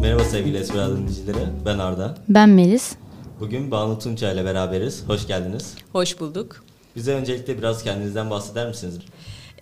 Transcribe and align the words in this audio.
Merhaba 0.00 0.24
sevgili 0.24 0.56
Esmer 0.58 0.88
dinleyicileri. 0.88 1.36
Ben 1.66 1.78
Arda. 1.78 2.14
Ben 2.28 2.48
Melis. 2.48 2.92
Bugün 3.40 3.70
Banu 3.70 3.98
Tunça 3.98 4.32
ile 4.32 4.44
beraberiz. 4.44 5.04
Hoş 5.06 5.26
geldiniz. 5.26 5.74
Hoş 5.92 6.20
bulduk. 6.20 6.64
Bize 6.96 7.12
öncelikle 7.14 7.58
biraz 7.58 7.84
kendinizden 7.84 8.30
bahseder 8.30 8.68
misiniz? 8.68 8.98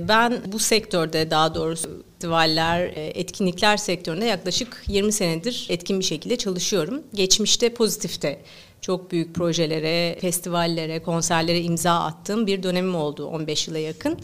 Ben 0.01 0.43
bu 0.53 0.59
sektörde 0.59 1.31
daha 1.31 1.55
doğrusu 1.55 2.05
festivaller, 2.23 2.81
e, 2.81 3.13
etkinlikler 3.15 3.77
sektöründe 3.77 4.25
yaklaşık 4.25 4.85
20 4.89 5.13
senedir 5.13 5.67
etkin 5.69 6.01
bir 6.01 6.05
şekilde 6.05 6.37
çalışıyorum. 6.37 7.03
Geçmişte 7.15 7.75
pozitifte 7.75 8.41
çok 8.83 9.11
büyük 9.11 9.35
projelere, 9.35 10.19
festivallere, 10.21 11.03
konserlere 11.03 11.61
imza 11.61 11.93
attığım 11.93 12.47
bir 12.47 12.63
dönemim 12.63 12.95
oldu 12.95 13.27
15 13.27 13.69
yıla 13.69 13.79
yakın. 13.79 14.19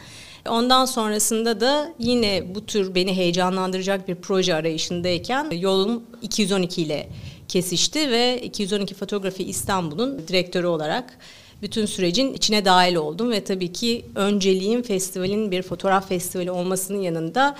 Ondan 0.48 0.84
sonrasında 0.84 1.61
da 1.61 1.95
yine 1.98 2.55
bu 2.55 2.67
tür 2.67 2.95
beni 2.95 3.17
heyecanlandıracak 3.17 4.09
bir 4.09 4.15
proje 4.15 4.55
arayışındayken 4.55 5.51
yolum 5.51 6.03
212 6.23 6.83
ile 6.83 7.09
kesişti 7.48 8.11
ve 8.11 8.41
212 8.43 8.95
Fotoğrafi 8.95 9.45
İstanbul'un 9.45 10.29
direktörü 10.29 10.67
olarak 10.67 11.19
bütün 11.62 11.87
sürecin 11.87 12.33
içine 12.33 12.65
dahil 12.65 12.95
oldum 12.95 13.31
ve 13.31 13.45
tabii 13.45 13.73
ki 13.73 14.05
önceliğim 14.15 14.83
festivalin 14.83 15.51
bir 15.51 15.62
fotoğraf 15.62 16.09
festivali 16.09 16.51
olmasının 16.51 17.01
yanında 17.01 17.56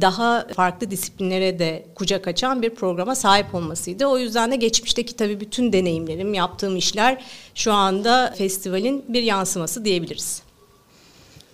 daha 0.00 0.46
farklı 0.54 0.90
disiplinlere 0.90 1.58
de 1.58 1.86
kucak 1.94 2.28
açan 2.28 2.62
bir 2.62 2.70
programa 2.70 3.14
sahip 3.14 3.54
olmasıydı. 3.54 4.06
O 4.06 4.18
yüzden 4.18 4.50
de 4.50 4.56
geçmişteki 4.56 5.16
tabii 5.16 5.40
bütün 5.40 5.72
deneyimlerim, 5.72 6.34
yaptığım 6.34 6.76
işler 6.76 7.24
şu 7.54 7.72
anda 7.72 8.34
festivalin 8.38 9.04
bir 9.08 9.22
yansıması 9.22 9.84
diyebiliriz. 9.84 10.42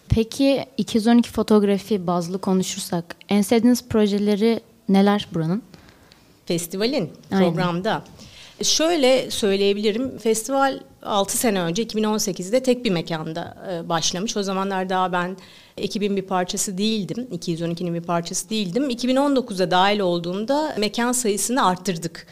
Peki 0.08 0.64
212 0.76 1.30
fotoğrafi 1.30 2.06
bazlı 2.06 2.38
konuşursak 2.38 3.16
en 3.28 3.42
sevdiğiniz 3.42 3.88
projeleri 3.88 4.60
neler 4.88 5.28
buranın? 5.34 5.62
Festivalin 6.46 7.12
Aynen. 7.32 7.44
programda. 7.44 8.04
Şöyle 8.62 9.30
söyleyebilirim. 9.30 10.18
Festival 10.18 10.80
6 11.02 11.38
sene 11.38 11.60
önce 11.60 11.82
2018'de 11.82 12.62
tek 12.62 12.84
bir 12.84 12.90
mekanda 12.90 13.56
e, 13.72 13.88
başlamış. 13.88 14.36
O 14.36 14.42
zamanlar 14.42 14.88
daha 14.88 15.12
ben 15.12 15.36
ekibin 15.76 16.16
bir 16.16 16.22
parçası 16.22 16.78
değildim. 16.78 17.28
212'nin 17.32 17.94
bir 17.94 18.02
parçası 18.02 18.50
değildim. 18.50 18.90
2019'da 18.90 19.70
dahil 19.70 20.00
olduğumda 20.00 20.74
mekan 20.78 21.12
sayısını 21.12 21.66
arttırdık. 21.66 22.26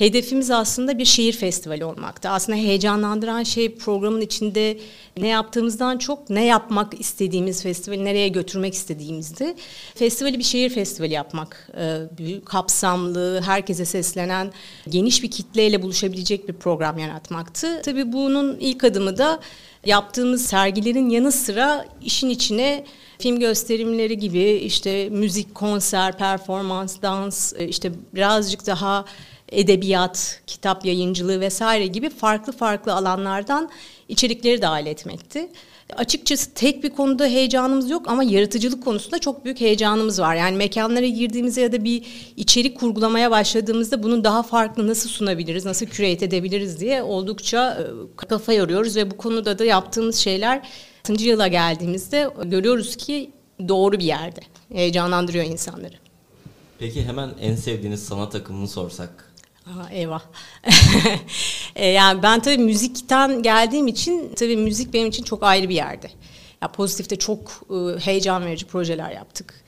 Hedefimiz 0.00 0.50
aslında 0.50 0.98
bir 0.98 1.04
şehir 1.04 1.32
festivali 1.32 1.84
olmakta. 1.84 2.30
Aslında 2.30 2.58
heyecanlandıran 2.58 3.42
şey 3.42 3.74
programın 3.74 4.20
içinde 4.20 4.78
ne 5.16 5.28
yaptığımızdan 5.28 5.98
çok 5.98 6.30
ne 6.30 6.44
yapmak 6.44 7.00
istediğimiz 7.00 7.62
festivali 7.62 8.04
nereye 8.04 8.28
götürmek 8.28 8.74
istediğimizdi. 8.74 9.54
Festivali 9.94 10.38
bir 10.38 10.44
şehir 10.44 10.70
festivali 10.70 11.12
yapmak. 11.12 11.70
E, 11.76 11.98
büyük, 12.18 12.46
kapsamlı, 12.46 13.40
herkese 13.40 13.84
seslenen, 13.84 14.52
geniş 14.88 15.22
bir 15.22 15.30
kitleyle 15.30 15.82
buluşabilecek 15.82 16.48
bir 16.48 16.54
program 16.54 16.98
yaratmaktı. 16.98 17.82
Tabii 17.82 18.12
bunun 18.12 18.56
ilk 18.60 18.84
adımı 18.84 19.18
da 19.18 19.40
yaptığımız 19.86 20.46
sergilerin 20.46 21.08
yanı 21.08 21.32
sıra 21.32 21.86
işin 22.02 22.28
içine 22.28 22.84
film 23.18 23.40
gösterimleri 23.40 24.18
gibi 24.18 24.42
işte 24.42 25.08
müzik, 25.08 25.54
konser, 25.54 26.18
performans, 26.18 27.02
dans, 27.02 27.52
e, 27.58 27.68
işte 27.68 27.92
birazcık 28.14 28.66
daha 28.66 29.04
edebiyat, 29.50 30.40
kitap 30.46 30.84
yayıncılığı 30.84 31.40
vesaire 31.40 31.86
gibi 31.86 32.10
farklı 32.10 32.52
farklı 32.52 32.94
alanlardan 32.94 33.70
içerikleri 34.08 34.62
dahil 34.62 34.86
etmekti. 34.86 35.48
Açıkçası 35.96 36.54
tek 36.54 36.84
bir 36.84 36.90
konuda 36.90 37.26
heyecanımız 37.26 37.90
yok 37.90 38.08
ama 38.08 38.24
yaratıcılık 38.24 38.84
konusunda 38.84 39.18
çok 39.18 39.44
büyük 39.44 39.60
heyecanımız 39.60 40.20
var. 40.20 40.34
Yani 40.34 40.56
mekanlara 40.56 41.06
girdiğimizde 41.06 41.60
ya 41.60 41.72
da 41.72 41.84
bir 41.84 42.02
içerik 42.36 42.78
kurgulamaya 42.78 43.30
başladığımızda 43.30 44.02
bunu 44.02 44.24
daha 44.24 44.42
farklı 44.42 44.86
nasıl 44.86 45.08
sunabiliriz, 45.08 45.64
nasıl 45.64 45.86
curate 45.86 46.24
edebiliriz 46.24 46.80
diye 46.80 47.02
oldukça 47.02 47.72
e, 47.72 48.26
kafa 48.28 48.52
yoruyoruz 48.52 48.96
ve 48.96 49.10
bu 49.10 49.16
konuda 49.16 49.58
da 49.58 49.64
yaptığımız 49.64 50.16
şeyler 50.16 50.68
6. 51.10 51.24
yıla 51.24 51.48
geldiğimizde 51.48 52.30
görüyoruz 52.44 52.96
ki 52.96 53.30
doğru 53.68 53.98
bir 53.98 54.04
yerde. 54.04 54.40
Heyecanlandırıyor 54.72 55.44
insanları. 55.44 55.94
Peki 56.78 57.04
hemen 57.04 57.30
en 57.40 57.56
sevdiğiniz 57.56 58.02
sanat 58.02 58.34
akımını 58.34 58.68
sorsak 58.68 59.29
Aha, 59.70 59.90
eyvah. 59.90 60.22
E, 61.76 61.86
yani 61.86 62.22
ben 62.22 62.40
tabii 62.40 62.58
müzikten 62.58 63.42
geldiğim 63.42 63.86
için 63.86 64.34
tabii 64.34 64.56
müzik 64.56 64.92
benim 64.94 65.08
için 65.08 65.24
çok 65.24 65.42
ayrı 65.42 65.68
bir 65.68 65.74
yerde. 65.74 66.10
Ya 66.62 66.72
pozitifte 66.72 67.16
çok 67.16 67.62
e, 67.70 68.00
heyecan 68.00 68.44
verici 68.46 68.66
projeler 68.66 69.10
yaptık. 69.10 69.59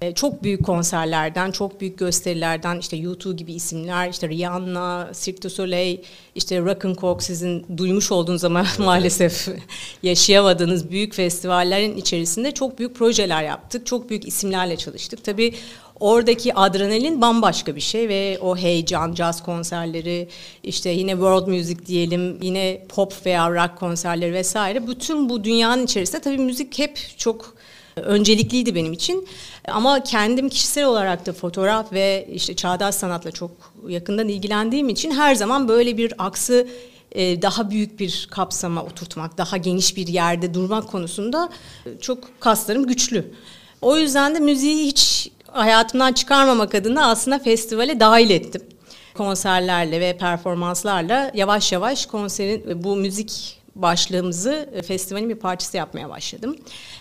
E, 0.00 0.14
çok 0.14 0.42
büyük 0.42 0.64
konserlerden, 0.64 1.50
çok 1.50 1.80
büyük 1.80 1.98
gösterilerden 1.98 2.78
işte 2.78 2.96
YouTube 2.96 3.36
gibi 3.36 3.52
isimler, 3.52 4.08
işte 4.08 4.28
Rihanna, 4.28 5.10
Cirque 5.12 5.42
du 5.42 5.50
Soleil, 5.50 5.98
işte 6.34 6.60
Rock 6.60 6.84
and 6.84 6.96
Coke 6.96 7.24
sizin 7.24 7.66
duymuş 7.76 8.12
olduğunuz 8.12 8.44
ama 8.44 8.66
maalesef 8.78 9.48
yaşayamadığınız 10.02 10.90
büyük 10.90 11.14
festivallerin 11.14 11.96
içerisinde 11.96 12.52
çok 12.52 12.78
büyük 12.78 12.96
projeler 12.96 13.42
yaptık. 13.42 13.86
Çok 13.86 14.10
büyük 14.10 14.28
isimlerle 14.28 14.76
çalıştık. 14.76 15.24
Tabii 15.24 15.54
oradaki 16.00 16.54
adrenalin 16.54 17.20
bambaşka 17.20 17.76
bir 17.76 17.80
şey 17.80 18.08
ve 18.08 18.38
o 18.40 18.56
heyecan, 18.56 19.14
caz 19.14 19.42
konserleri, 19.42 20.28
işte 20.62 20.90
yine 20.90 21.10
world 21.10 21.46
music 21.46 21.86
diyelim, 21.86 22.42
yine 22.42 22.86
pop 22.88 23.26
veya 23.26 23.50
rock 23.50 23.78
konserleri 23.78 24.32
vesaire. 24.32 24.86
Bütün 24.86 25.28
bu 25.28 25.44
dünyanın 25.44 25.84
içerisinde 25.84 26.20
tabii 26.20 26.38
müzik 26.38 26.78
hep 26.78 26.98
çok 27.16 27.59
öncelikliydi 28.02 28.74
benim 28.74 28.92
için. 28.92 29.28
Ama 29.68 30.02
kendim 30.02 30.48
kişisel 30.48 30.84
olarak 30.84 31.26
da 31.26 31.32
fotoğraf 31.32 31.92
ve 31.92 32.28
işte 32.32 32.56
çağdaş 32.56 32.94
sanatla 32.94 33.30
çok 33.30 33.50
yakından 33.88 34.28
ilgilendiğim 34.28 34.88
için 34.88 35.10
her 35.10 35.34
zaman 35.34 35.68
böyle 35.68 35.96
bir 35.96 36.14
aksı 36.18 36.66
e, 37.12 37.42
daha 37.42 37.70
büyük 37.70 38.00
bir 38.00 38.28
kapsama 38.30 38.82
oturtmak, 38.82 39.38
daha 39.38 39.56
geniş 39.56 39.96
bir 39.96 40.08
yerde 40.08 40.54
durmak 40.54 40.88
konusunda 40.88 41.48
çok 42.00 42.40
kaslarım 42.40 42.86
güçlü. 42.86 43.34
O 43.80 43.96
yüzden 43.96 44.34
de 44.34 44.38
müziği 44.38 44.86
hiç 44.86 45.30
hayatımdan 45.46 46.12
çıkarmamak 46.12 46.74
adına 46.74 47.10
aslında 47.10 47.38
festivale 47.38 48.00
dahil 48.00 48.30
ettim. 48.30 48.62
Konserlerle 49.14 50.00
ve 50.00 50.16
performanslarla 50.16 51.30
yavaş 51.34 51.72
yavaş 51.72 52.06
konserin 52.06 52.84
bu 52.84 52.96
müzik 52.96 53.59
başlığımızı 53.82 54.68
e, 54.72 54.82
festivalin 54.82 55.28
bir 55.28 55.34
parçası 55.34 55.76
yapmaya 55.76 56.08
başladım. 56.08 56.56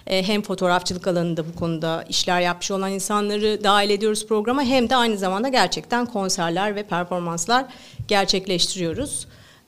E, 0.07 0.27
hem 0.27 0.41
fotoğrafçılık 0.41 1.07
alanında 1.07 1.47
bu 1.47 1.55
konuda 1.55 2.05
işler 2.09 2.41
yapmış 2.41 2.71
olan 2.71 2.91
insanları 2.91 3.63
dahil 3.63 3.89
ediyoruz 3.89 4.27
programa 4.27 4.63
hem 4.63 4.89
de 4.89 4.95
aynı 4.95 5.17
zamanda 5.17 5.47
gerçekten 5.47 6.05
konserler 6.05 6.75
ve 6.75 6.83
performanslar 6.83 7.65
gerçekleştiriyoruz. 8.07 9.27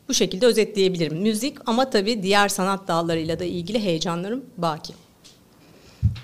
Bu 0.10 0.14
şekilde 0.14 0.46
özetleyebilirim. 0.46 1.22
Müzik 1.22 1.58
ama 1.70 1.90
tabii 1.90 2.24
diğer 2.24 2.50
sanat 2.50 2.88
dallarıyla 2.88 3.40
da 3.40 3.44
ilgili 3.44 3.84
heyecanlarım 3.84 4.46
baki. 4.58 4.94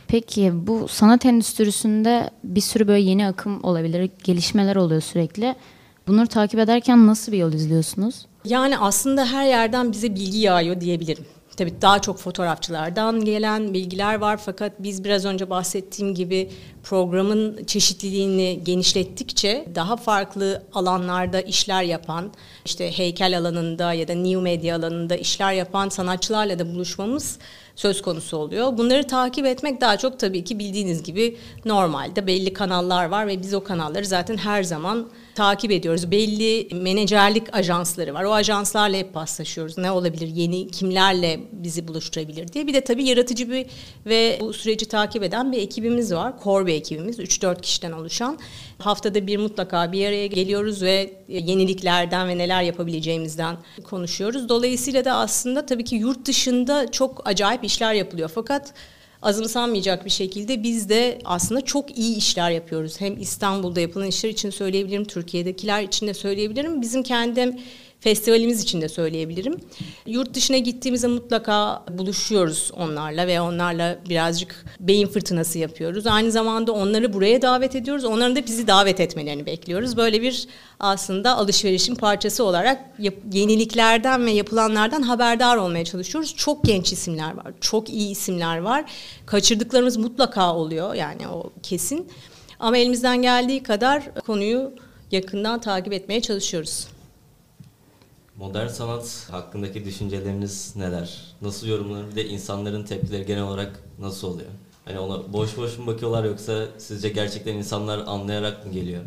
Peki 0.07 0.51
bu 0.53 0.87
sanat 0.87 1.25
endüstrisinde 1.25 2.29
bir 2.43 2.61
sürü 2.61 2.87
böyle 2.87 3.09
yeni 3.09 3.27
akım 3.27 3.63
olabilir, 3.63 4.09
gelişmeler 4.23 4.75
oluyor 4.75 5.01
sürekli. 5.01 5.55
Bunları 6.07 6.27
takip 6.27 6.59
ederken 6.59 7.07
nasıl 7.07 7.31
bir 7.31 7.37
yol 7.37 7.53
izliyorsunuz? 7.53 8.25
Yani 8.47 8.77
aslında 8.77 9.25
her 9.25 9.45
yerden 9.45 9.91
bize 9.91 10.15
bilgi 10.15 10.37
yağıyor 10.37 10.81
diyebilirim. 10.81 11.25
Tabii 11.57 11.81
daha 11.81 11.99
çok 11.99 12.19
fotoğrafçılardan 12.19 13.25
gelen 13.25 13.73
bilgiler 13.73 14.15
var 14.15 14.39
fakat 14.45 14.71
biz 14.79 15.03
biraz 15.03 15.25
önce 15.25 15.49
bahsettiğim 15.49 16.15
gibi 16.15 16.49
programın 16.83 17.63
çeşitliliğini 17.63 18.59
genişlettikçe 18.63 19.67
daha 19.75 19.95
farklı 19.95 20.63
alanlarda 20.73 21.41
işler 21.41 21.83
yapan, 21.83 22.31
işte 22.65 22.97
heykel 22.97 23.37
alanında 23.37 23.93
ya 23.93 24.07
da 24.07 24.13
new 24.13 24.41
media 24.41 24.77
alanında 24.77 25.15
işler 25.15 25.53
yapan 25.53 25.89
sanatçılarla 25.89 26.59
da 26.59 26.73
buluşmamız 26.73 27.39
söz 27.75 28.01
konusu 28.01 28.37
oluyor. 28.37 28.77
Bunları 28.77 29.07
takip 29.07 29.45
etmek 29.45 29.81
daha 29.81 29.97
çok 29.97 30.19
tabii 30.19 30.43
ki 30.43 30.59
bildiğiniz 30.59 31.03
gibi 31.03 31.37
normalde 31.65 32.27
belli 32.27 32.53
kanallar 32.53 33.05
var 33.05 33.27
ve 33.27 33.41
biz 33.41 33.53
o 33.53 33.63
kanalları 33.63 34.05
zaten 34.05 34.37
her 34.37 34.63
zaman 34.63 35.07
takip 35.37 35.71
ediyoruz. 35.71 36.11
Belli 36.11 36.67
menajerlik 36.75 37.55
ajansları 37.55 38.13
var. 38.13 38.23
O 38.23 38.33
ajanslarla 38.33 38.97
hep 38.97 39.13
paslaşıyoruz. 39.13 39.77
Ne 39.77 39.91
olabilir, 39.91 40.27
yeni 40.27 40.67
kimlerle 40.67 41.39
bizi 41.51 41.87
buluşturabilir 41.87 42.53
diye. 42.53 42.67
Bir 42.67 42.73
de 42.73 42.81
tabii 42.81 43.03
yaratıcı 43.03 43.51
bir 43.51 43.65
ve 44.05 44.37
bu 44.41 44.53
süreci 44.53 44.85
takip 44.85 45.23
eden 45.23 45.51
bir 45.51 45.57
ekibimiz 45.57 46.13
var. 46.13 46.33
Core 46.43 46.65
bir 46.65 46.73
ekibimiz. 46.73 47.19
3-4 47.19 47.61
kişiden 47.61 47.91
oluşan. 47.91 48.39
Haftada 48.77 49.27
bir 49.27 49.37
mutlaka 49.37 49.91
bir 49.91 50.07
araya 50.07 50.27
geliyoruz 50.27 50.81
ve 50.81 51.13
yeniliklerden 51.27 52.27
ve 52.27 52.37
neler 52.37 52.63
yapabileceğimizden 52.63 53.57
konuşuyoruz. 53.83 54.49
Dolayısıyla 54.49 55.05
da 55.05 55.15
aslında 55.15 55.65
tabii 55.65 55.83
ki 55.83 55.95
yurt 55.95 56.25
dışında 56.25 56.91
çok 56.91 57.21
acayip 57.27 57.63
işler 57.63 57.93
yapılıyor. 57.93 58.31
Fakat 58.35 58.73
azımsanmayacak 59.21 60.05
bir 60.05 60.09
şekilde 60.09 60.63
biz 60.63 60.89
de 60.89 61.19
aslında 61.25 61.61
çok 61.61 61.97
iyi 61.97 62.17
işler 62.17 62.51
yapıyoruz. 62.51 63.01
Hem 63.01 63.21
İstanbul'da 63.21 63.79
yapılan 63.79 64.07
işler 64.07 64.29
için 64.29 64.49
söyleyebilirim, 64.49 65.05
Türkiye'dekiler 65.05 65.83
için 65.83 66.07
de 66.07 66.13
söyleyebilirim. 66.13 66.81
Bizim 66.81 67.03
kendi 67.03 67.57
festivalimiz 67.99 68.63
için 68.63 68.81
de 68.81 68.89
söyleyebilirim. 68.89 69.59
Yurt 70.05 70.33
dışına 70.33 70.57
gittiğimizde 70.57 71.07
mutlaka 71.07 71.83
buluşuyoruz 71.91 72.71
onlarla 72.77 73.27
ve 73.27 73.41
onlarla 73.41 73.99
birazcık 74.09 74.65
beyin 74.79 75.07
fırtınası 75.07 75.59
yapıyoruz. 75.59 76.07
Aynı 76.07 76.31
zamanda 76.31 76.71
onları 76.71 77.13
buraya 77.13 77.41
davet 77.41 77.75
ediyoruz. 77.75 78.05
Onların 78.05 78.35
da 78.35 78.45
bizi 78.45 78.67
davet 78.67 78.99
etmelerini 78.99 79.45
bekliyoruz. 79.45 79.97
Böyle 79.97 80.21
bir 80.21 80.47
aslında 80.79 81.37
alışverişin 81.37 81.95
parçası 81.95 82.43
olarak 82.43 82.81
yeniliklerden 83.31 84.25
ve 84.25 84.31
yapılanlardan 84.31 85.01
haberdar 85.01 85.57
olmaya 85.57 85.85
çalışıyoruz. 85.85 86.35
Çok 86.35 86.63
genç 86.63 86.93
isimler 86.93 87.37
var. 87.37 87.53
Çok 87.61 87.89
iyi 87.89 88.09
isimler 88.09 88.57
var. 88.57 88.85
Kaçırdıklarımız 89.25 89.97
mutlaka 89.97 90.55
oluyor 90.55 90.93
yani 90.93 91.27
o 91.27 91.51
kesin. 91.63 92.07
Ama 92.59 92.77
elimizden 92.77 93.21
geldiği 93.21 93.63
kadar 93.63 94.15
konuyu 94.15 94.73
yakından 95.11 95.61
takip 95.61 95.93
etmeye 95.93 96.21
çalışıyoruz. 96.21 96.87
Modern 98.37 98.67
sanat 98.67 99.27
hakkındaki 99.31 99.85
düşünceleriniz 99.85 100.75
neler? 100.75 101.21
Nasıl 101.41 101.67
yorumlanır? 101.67 102.11
Bir 102.11 102.15
de 102.15 102.25
insanların 102.25 102.83
tepkileri 102.83 103.25
genel 103.25 103.43
olarak 103.43 103.79
nasıl 103.99 104.27
oluyor? 104.27 104.49
Hani 104.85 104.99
ona 104.99 105.33
boş 105.33 105.57
boş 105.57 105.77
mu 105.77 105.87
bakıyorlar 105.87 106.23
yoksa 106.23 106.65
sizce 106.77 107.09
gerçekten 107.09 107.53
insanlar 107.53 107.99
anlayarak 108.07 108.65
mı 108.65 108.71
geliyor? 108.71 109.03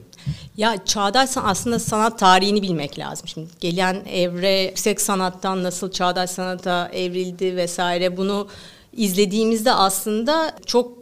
Ya 0.56 0.84
çağdaş 0.84 1.30
aslında 1.36 1.78
sanat 1.78 2.18
tarihini 2.18 2.62
bilmek 2.62 2.98
lazım. 2.98 3.28
Şimdi 3.28 3.48
gelen 3.60 4.04
evre 4.04 4.62
yüksek 4.62 5.00
sanattan 5.00 5.62
nasıl 5.62 5.90
çağdaş 5.90 6.30
sanata 6.30 6.88
evrildi 6.88 7.56
vesaire 7.56 8.16
bunu 8.16 8.48
izlediğimizde 8.92 9.72
aslında 9.72 10.56
çok 10.66 10.98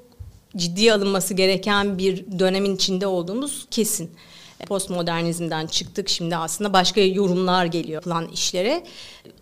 ciddiye 0.57 0.95
alınması 0.95 1.35
gereken 1.35 1.99
bir 1.99 2.39
dönemin 2.39 2.77
içinde 2.77 3.07
olduğumuz 3.07 3.67
kesin. 3.71 4.11
Postmodernizmden 4.67 5.67
çıktık 5.67 6.09
şimdi 6.09 6.37
aslında 6.37 6.73
başka 6.73 7.01
yorumlar 7.01 7.67
geliyor 7.67 7.95
yapılan 7.95 8.29
işlere. 8.29 8.85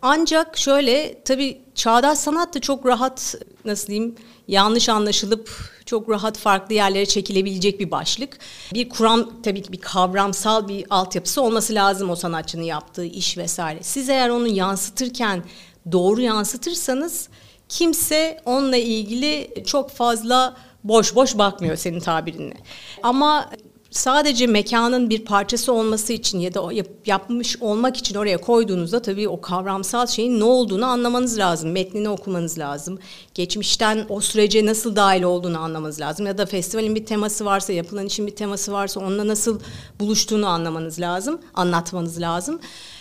Ancak 0.03 0.59
şöyle 0.59 1.23
tabii 1.25 1.61
çağdaş 1.75 2.19
sanat 2.19 2.55
da 2.55 2.61
çok 2.61 2.87
rahat 2.87 3.35
nasıl 3.65 3.87
diyeyim 3.87 4.15
yanlış 4.49 4.89
anlaşılıp 4.89 5.51
çok 5.87 6.11
rahat 6.11 6.39
farklı 6.39 6.75
yerlere 6.75 7.07
çekilebilecek 7.07 7.81
bir 7.81 7.91
başlık. 7.91 8.39
Bir 8.75 8.89
kuram 8.89 9.43
tabii 9.43 9.63
ki 9.63 9.73
bir 9.73 9.81
kavramsal 9.81 10.69
bir 10.69 10.87
altyapısı 10.91 11.43
olması 11.43 11.75
lazım 11.75 12.11
o 12.11 12.17
sanatçının 12.17 12.63
yaptığı 12.63 13.05
iş 13.05 13.39
vesaire. 13.39 13.79
Siz 13.83 14.09
eğer 14.09 14.29
onu 14.29 14.49
yansıtırken 14.49 15.45
doğru 15.93 16.21
yansıtırsanız 16.21 17.29
kimse 17.69 18.41
onunla 18.45 18.77
ilgili 18.77 19.65
çok 19.67 19.91
fazla 19.91 20.57
boş 20.85 21.15
boş 21.15 21.39
bakmıyor 21.39 21.77
senin 21.77 22.01
tabirinle. 22.01 22.57
Ama 23.03 23.51
sadece 23.97 24.47
mekanın 24.47 25.11
bir 25.11 25.25
parçası 25.25 25.73
olması 25.73 26.13
için 26.13 26.39
ya 26.39 26.55
da 26.55 26.73
yap, 26.73 26.87
yapmış 27.07 27.63
olmak 27.63 27.97
için 27.97 28.15
oraya 28.15 28.39
koyduğunuzda 28.39 29.03
tabii 29.03 29.29
o 29.29 29.41
kavramsal 29.41 30.07
şeyin 30.07 30.41
ne 30.41 30.45
olduğunu 30.45 30.87
anlamanız 30.87 31.39
lazım. 31.39 31.71
Metnini 31.71 32.09
okumanız 32.09 32.59
lazım. 32.59 32.99
Geçmişten 33.35 34.07
o 34.09 34.21
sürece 34.21 34.67
nasıl 34.67 34.97
dahil 34.97 35.23
olduğunu 35.23 35.59
anlamanız 35.59 36.01
lazım. 36.01 36.27
Ya 36.27 36.39
da 36.39 36.47
festivalin 36.47 36.95
bir 36.95 37.07
teması 37.07 37.45
varsa, 37.45 37.73
yapılan 37.73 38.07
işin 38.07 38.27
bir 38.27 38.37
teması 38.37 38.73
varsa 38.73 39.01
onunla 39.01 39.27
nasıl 39.27 39.61
buluştuğunu 40.01 40.47
anlamanız 40.47 41.01
lazım. 41.01 41.41
Anlatmanız 41.55 42.21
lazım. 42.21 42.61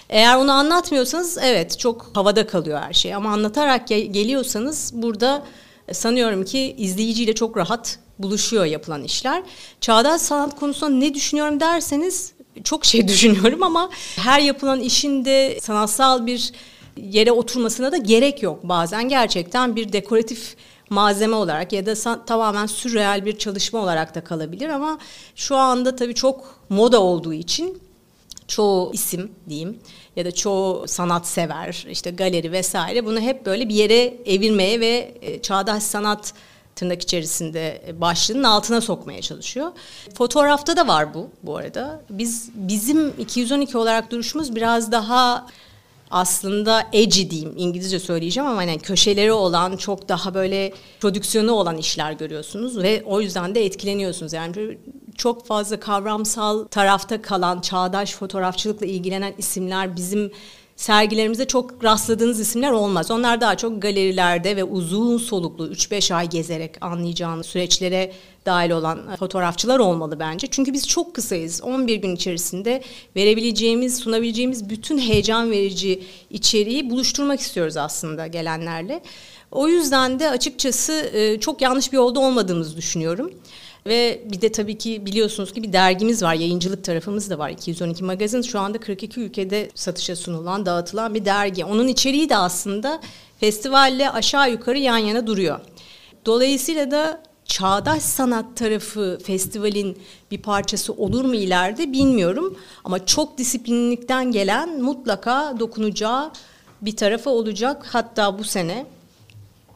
Eğer 0.09 0.37
onu 0.37 0.51
anlatmıyorsanız 0.51 1.37
evet 1.41 1.79
çok 1.79 2.11
havada 2.13 2.47
kalıyor 2.47 2.79
her 2.79 2.93
şey. 2.93 3.15
Ama 3.15 3.29
anlatarak 3.29 3.87
geliyorsanız 3.87 4.91
burada 4.95 5.43
sanıyorum 5.91 6.45
ki 6.45 6.75
izleyiciyle 6.77 7.35
çok 7.35 7.57
rahat 7.57 7.99
buluşuyor 8.19 8.65
yapılan 8.65 9.03
işler. 9.03 9.43
Çağdaş 9.81 10.21
sanat 10.21 10.59
konusunda 10.59 10.95
ne 10.95 11.13
düşünüyorum 11.13 11.59
derseniz 11.59 12.33
çok 12.63 12.85
şey 12.85 13.07
düşünüyorum 13.07 13.63
ama 13.63 13.89
her 14.15 14.39
yapılan 14.39 14.79
işin 14.79 15.25
de 15.25 15.59
sanatsal 15.61 16.25
bir 16.25 16.51
yere 16.97 17.31
oturmasına 17.31 17.91
da 17.91 17.97
gerek 17.97 18.43
yok. 18.43 18.59
Bazen 18.63 19.09
gerçekten 19.09 19.75
bir 19.75 19.93
dekoratif 19.93 20.55
malzeme 20.89 21.35
olarak 21.35 21.73
ya 21.73 21.85
da 21.85 22.25
tamamen 22.25 22.65
sürreal 22.65 23.25
bir 23.25 23.37
çalışma 23.37 23.79
olarak 23.79 24.15
da 24.15 24.23
kalabilir 24.23 24.69
ama 24.69 24.99
şu 25.35 25.55
anda 25.55 25.95
tabii 25.95 26.15
çok 26.15 26.59
moda 26.69 27.01
olduğu 27.01 27.33
için 27.33 27.81
çoğu 28.47 28.93
isim 28.93 29.31
diyeyim 29.49 29.79
ya 30.15 30.25
da 30.25 30.31
çoğu 30.31 30.87
sanat 30.87 31.27
sever 31.27 31.85
işte 31.89 32.11
galeri 32.11 32.51
vesaire 32.51 33.05
bunu 33.05 33.19
hep 33.19 33.45
böyle 33.45 33.69
bir 33.69 33.75
yere 33.75 34.17
evirmeye 34.25 34.79
ve 34.79 35.17
e, 35.21 35.41
çağdaş 35.41 35.83
sanat 35.83 36.33
tırnak 36.75 37.01
içerisinde 37.01 37.81
e, 37.87 38.01
başlığının 38.01 38.43
altına 38.43 38.81
sokmaya 38.81 39.21
çalışıyor. 39.21 39.71
Fotoğrafta 40.13 40.77
da 40.77 40.87
var 40.87 41.13
bu 41.13 41.29
bu 41.43 41.57
arada. 41.57 42.01
Biz 42.09 42.49
bizim 42.55 43.13
212 43.19 43.77
olarak 43.77 44.11
duruşumuz 44.11 44.55
biraz 44.55 44.91
daha 44.91 45.47
aslında 46.11 46.87
edgy 46.93 47.29
diyeyim 47.29 47.53
İngilizce 47.57 47.99
söyleyeceğim 47.99 48.49
ama 48.49 48.63
yani 48.63 48.79
köşeleri 48.79 49.31
olan 49.31 49.77
çok 49.77 50.09
daha 50.09 50.33
böyle 50.33 50.73
prodüksiyonu 50.99 51.51
olan 51.51 51.77
işler 51.77 52.11
görüyorsunuz 52.11 52.77
ve 52.77 53.03
o 53.05 53.21
yüzden 53.21 53.55
de 53.55 53.65
etkileniyorsunuz. 53.65 54.33
Yani 54.33 54.77
çok 55.17 55.45
fazla 55.45 55.79
kavramsal 55.79 56.63
tarafta 56.63 57.21
kalan 57.21 57.61
çağdaş 57.61 58.13
fotoğrafçılıkla 58.13 58.85
ilgilenen 58.85 59.33
isimler 59.37 59.95
bizim 59.95 60.31
sergilerimizde 60.75 61.45
çok 61.45 61.83
rastladığınız 61.83 62.39
isimler 62.39 62.71
olmaz. 62.71 63.11
Onlar 63.11 63.41
daha 63.41 63.57
çok 63.57 63.81
galerilerde 63.81 64.55
ve 64.55 64.63
uzun 64.63 65.17
soluklu 65.17 65.67
3-5 65.67 66.13
ay 66.13 66.29
gezerek 66.29 66.71
anlayacağınız 66.81 67.45
süreçlere 67.45 68.11
dahil 68.45 68.71
olan 68.71 69.15
fotoğrafçılar 69.15 69.79
olmalı 69.79 70.19
bence. 70.19 70.47
Çünkü 70.47 70.73
biz 70.73 70.87
çok 70.87 71.13
kısayız. 71.13 71.61
11 71.63 71.95
gün 71.95 72.15
içerisinde 72.15 72.81
verebileceğimiz, 73.15 73.97
sunabileceğimiz 73.97 74.69
bütün 74.69 74.97
heyecan 74.97 75.51
verici 75.51 76.03
içeriği 76.29 76.89
buluşturmak 76.89 77.39
istiyoruz 77.39 77.77
aslında 77.77 78.27
gelenlerle. 78.27 79.01
O 79.51 79.67
yüzden 79.67 80.19
de 80.19 80.29
açıkçası 80.29 80.93
e, 81.13 81.39
çok 81.39 81.61
yanlış 81.61 81.91
bir 81.91 81.97
yolda 81.97 82.19
olmadığımızı 82.19 82.77
düşünüyorum. 82.77 83.31
Ve 83.87 84.21
bir 84.31 84.41
de 84.41 84.51
tabii 84.51 84.77
ki 84.77 85.05
biliyorsunuz 85.05 85.53
ki 85.53 85.63
bir 85.63 85.73
dergimiz 85.73 86.23
var, 86.23 86.33
yayıncılık 86.33 86.83
tarafımız 86.83 87.29
da 87.29 87.39
var. 87.39 87.49
212 87.49 88.03
Magazin 88.03 88.41
şu 88.41 88.59
anda 88.59 88.77
42 88.77 89.19
ülkede 89.19 89.69
satışa 89.75 90.15
sunulan, 90.15 90.65
dağıtılan 90.65 91.15
bir 91.15 91.25
dergi. 91.25 91.65
Onun 91.65 91.87
içeriği 91.87 92.29
de 92.29 92.37
aslında 92.37 93.01
festivalle 93.39 94.09
aşağı 94.09 94.51
yukarı 94.51 94.77
yan 94.77 94.97
yana 94.97 95.27
duruyor. 95.27 95.59
Dolayısıyla 96.25 96.91
da 96.91 97.23
çağdaş 97.45 98.03
sanat 98.03 98.57
tarafı 98.57 99.19
festivalin 99.23 99.97
bir 100.31 100.37
parçası 100.37 100.93
olur 100.93 101.25
mu 101.25 101.35
ileride 101.35 101.91
bilmiyorum. 101.91 102.57
Ama 102.83 103.05
çok 103.05 103.37
disiplinlikten 103.37 104.31
gelen 104.31 104.81
mutlaka 104.81 105.55
dokunacağı 105.59 106.31
bir 106.81 106.95
tarafı 106.95 107.29
olacak. 107.29 107.85
Hatta 107.89 108.39
bu 108.39 108.43
sene 108.43 108.85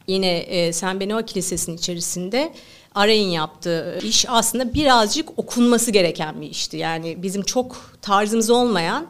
yine 0.06 0.38
e, 0.38 0.72
Sen 0.72 1.00
Benova 1.00 1.22
Kilisesi'nin 1.22 1.76
içerisinde 1.76 2.52
Aray'ın 2.94 3.28
yaptığı 3.28 3.98
iş 4.02 4.26
aslında 4.28 4.74
birazcık 4.74 5.38
okunması 5.38 5.90
gereken 5.90 6.40
bir 6.40 6.50
işti. 6.50 6.76
Yani 6.76 7.22
bizim 7.22 7.42
çok 7.42 7.76
tarzımız 8.02 8.50
olmayan 8.50 9.06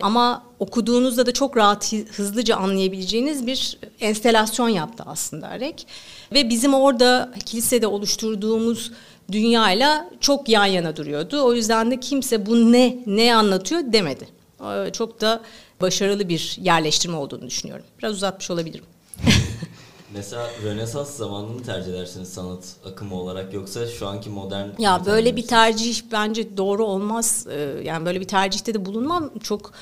ama 0.00 0.42
okuduğunuzda 0.58 1.26
da 1.26 1.32
çok 1.32 1.56
rahat 1.56 1.92
hızlıca 1.92 2.56
anlayabileceğiniz 2.56 3.46
bir 3.46 3.78
enstelasyon 4.00 4.68
yaptı 4.68 5.04
aslında 5.06 5.48
Arek. 5.48 5.86
Ve 6.32 6.48
bizim 6.48 6.74
orada 6.74 7.32
kilisede 7.46 7.86
oluşturduğumuz 7.86 8.92
dünyayla 9.32 10.08
çok 10.20 10.48
yan 10.48 10.66
yana 10.66 10.96
duruyordu. 10.96 11.42
O 11.44 11.54
yüzden 11.54 11.90
de 11.90 12.00
kimse 12.00 12.46
bu 12.46 12.72
ne 12.72 12.98
ne 13.06 13.34
anlatıyor 13.34 13.82
demedi. 13.86 14.28
Çok 14.92 15.20
da 15.20 15.40
başarılı 15.80 16.28
bir 16.28 16.56
yerleştirme 16.60 17.16
olduğunu 17.16 17.46
düşünüyorum. 17.46 17.84
Biraz 17.98 18.12
uzatmış 18.12 18.50
olabilirim. 18.50 18.84
Mesela 20.14 20.50
Rönesans 20.64 21.16
zamanını 21.16 21.62
tercih 21.62 21.90
edersiniz 21.90 22.32
sanat 22.32 22.64
akımı 22.84 23.14
olarak 23.14 23.54
yoksa 23.54 23.86
şu 23.86 24.06
anki 24.06 24.30
modern... 24.30 24.68
Ya 24.78 25.06
böyle 25.06 25.36
bir 25.36 25.46
tercih 25.46 26.02
bence 26.12 26.56
doğru 26.56 26.84
olmaz. 26.84 27.46
Ee, 27.50 27.60
yani 27.82 28.06
böyle 28.06 28.20
bir 28.20 28.28
tercihte 28.28 28.74
de 28.74 28.84
bulunmam. 28.84 29.30
Çok 29.42 29.72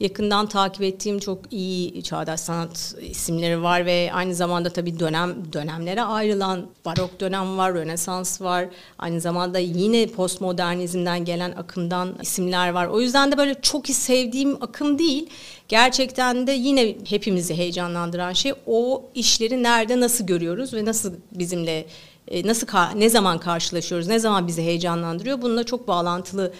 yakından 0.00 0.46
takip 0.46 0.82
ettiğim 0.82 1.18
çok 1.18 1.38
iyi 1.52 2.02
çağdaş 2.02 2.40
sanat 2.40 2.94
isimleri 3.00 3.62
var 3.62 3.86
ve 3.86 4.10
aynı 4.12 4.34
zamanda 4.34 4.70
tabii 4.70 4.98
dönem 4.98 5.52
dönemlere 5.52 6.02
ayrılan 6.02 6.66
barok 6.84 7.20
dönem 7.20 7.58
var, 7.58 7.74
rönesans 7.74 8.40
var. 8.40 8.68
Aynı 8.98 9.20
zamanda 9.20 9.58
yine 9.58 10.06
postmodernizmden 10.06 11.24
gelen 11.24 11.50
akımdan 11.50 12.14
isimler 12.22 12.70
var. 12.70 12.86
O 12.86 13.00
yüzden 13.00 13.32
de 13.32 13.38
böyle 13.38 13.54
çok 13.62 13.86
sevdiğim 13.86 14.62
akım 14.62 14.98
değil. 14.98 15.30
Gerçekten 15.68 16.46
de 16.46 16.52
yine 16.52 16.96
hepimizi 17.08 17.56
heyecanlandıran 17.56 18.32
şey 18.32 18.52
o 18.66 19.04
işleri 19.14 19.62
nerede 19.62 20.00
nasıl 20.00 20.26
görüyoruz 20.26 20.74
ve 20.74 20.84
nasıl 20.84 21.12
bizimle 21.32 21.86
e, 22.28 22.46
nasıl 22.46 22.66
ne 22.94 23.10
zaman 23.10 23.38
karşılaşıyoruz, 23.38 24.08
ne 24.08 24.18
zaman 24.18 24.46
bizi 24.46 24.62
heyecanlandırıyor. 24.62 25.42
Bununla 25.42 25.64
çok 25.64 25.88
bağlantılı 25.88 26.52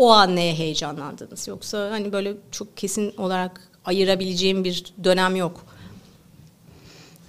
o 0.00 0.10
an 0.10 0.36
neye 0.36 0.54
heyecanlandınız? 0.54 1.48
Yoksa 1.48 1.90
hani 1.90 2.12
böyle 2.12 2.34
çok 2.50 2.76
kesin 2.76 3.14
olarak 3.16 3.70
ayırabileceğim 3.84 4.64
bir 4.64 4.84
dönem 5.04 5.36
yok. 5.36 5.64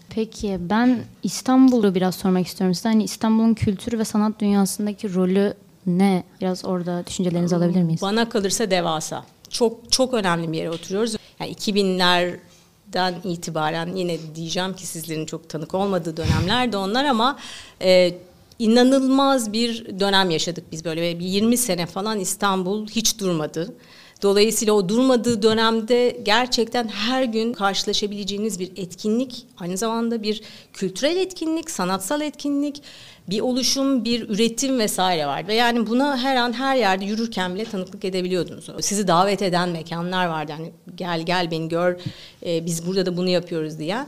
Peki 0.09 0.57
ben 0.59 1.03
İstanbul'u 1.23 1.95
biraz 1.95 2.15
sormak 2.15 2.47
istiyorum 2.47 2.75
size. 2.75 2.89
Hani 2.89 3.03
İstanbul'un 3.03 3.53
kültür 3.53 3.99
ve 3.99 4.05
sanat 4.05 4.39
dünyasındaki 4.39 5.13
rolü 5.13 5.53
ne? 5.85 6.23
Biraz 6.41 6.65
orada 6.65 7.03
düşüncelerinizi 7.07 7.55
alabilir 7.55 7.83
miyiz? 7.83 8.01
Bana 8.01 8.29
kalırsa 8.29 8.71
devasa. 8.71 9.25
Çok 9.49 9.91
çok 9.91 10.13
önemli 10.13 10.51
bir 10.51 10.57
yere 10.57 10.69
oturuyoruz. 10.71 11.15
Yani 11.39 11.53
2000'lerden 11.53 13.13
itibaren 13.23 13.95
yine 13.95 14.17
diyeceğim 14.35 14.75
ki 14.75 14.87
sizlerin 14.87 15.25
çok 15.25 15.49
tanık 15.49 15.73
olmadığı 15.73 16.17
dönemler 16.17 16.71
de 16.71 16.77
onlar 16.77 17.05
ama 17.05 17.37
e, 17.81 18.13
inanılmaz 18.61 19.53
bir 19.53 19.99
dönem 19.99 20.29
yaşadık 20.29 20.63
biz 20.71 20.85
böyle 20.85 21.19
bir 21.19 21.25
20 21.25 21.57
sene 21.57 21.85
falan 21.85 22.19
İstanbul 22.19 22.87
hiç 22.87 23.19
durmadı. 23.19 23.75
Dolayısıyla 24.21 24.73
o 24.73 24.89
durmadığı 24.89 25.43
dönemde 25.43 26.21
gerçekten 26.23 26.87
her 26.87 27.23
gün 27.23 27.53
karşılaşabileceğiniz 27.53 28.59
bir 28.59 28.71
etkinlik, 28.75 29.45
aynı 29.57 29.77
zamanda 29.77 30.23
bir 30.23 30.41
kültürel 30.73 31.17
etkinlik, 31.17 31.71
sanatsal 31.71 32.21
etkinlik, 32.21 32.81
bir 33.29 33.41
oluşum, 33.41 34.05
bir 34.05 34.29
üretim 34.29 34.79
vesaire 34.79 35.27
vardı. 35.27 35.47
Ve 35.47 35.53
yani 35.53 35.87
buna 35.87 36.17
her 36.17 36.35
an 36.35 36.53
her 36.53 36.75
yerde 36.75 37.05
yürürken 37.05 37.55
bile 37.55 37.65
tanıklık 37.65 38.05
edebiliyordunuz. 38.05 38.69
Sizi 38.79 39.07
davet 39.07 39.41
eden 39.41 39.69
mekanlar 39.69 40.25
vardı. 40.25 40.51
Yani 40.51 40.71
gel 40.95 41.21
gel 41.21 41.51
beni 41.51 41.69
gör, 41.69 41.99
e, 42.45 42.65
biz 42.65 42.87
burada 42.87 43.05
da 43.05 43.17
bunu 43.17 43.29
yapıyoruz 43.29 43.79
diyen. 43.79 44.07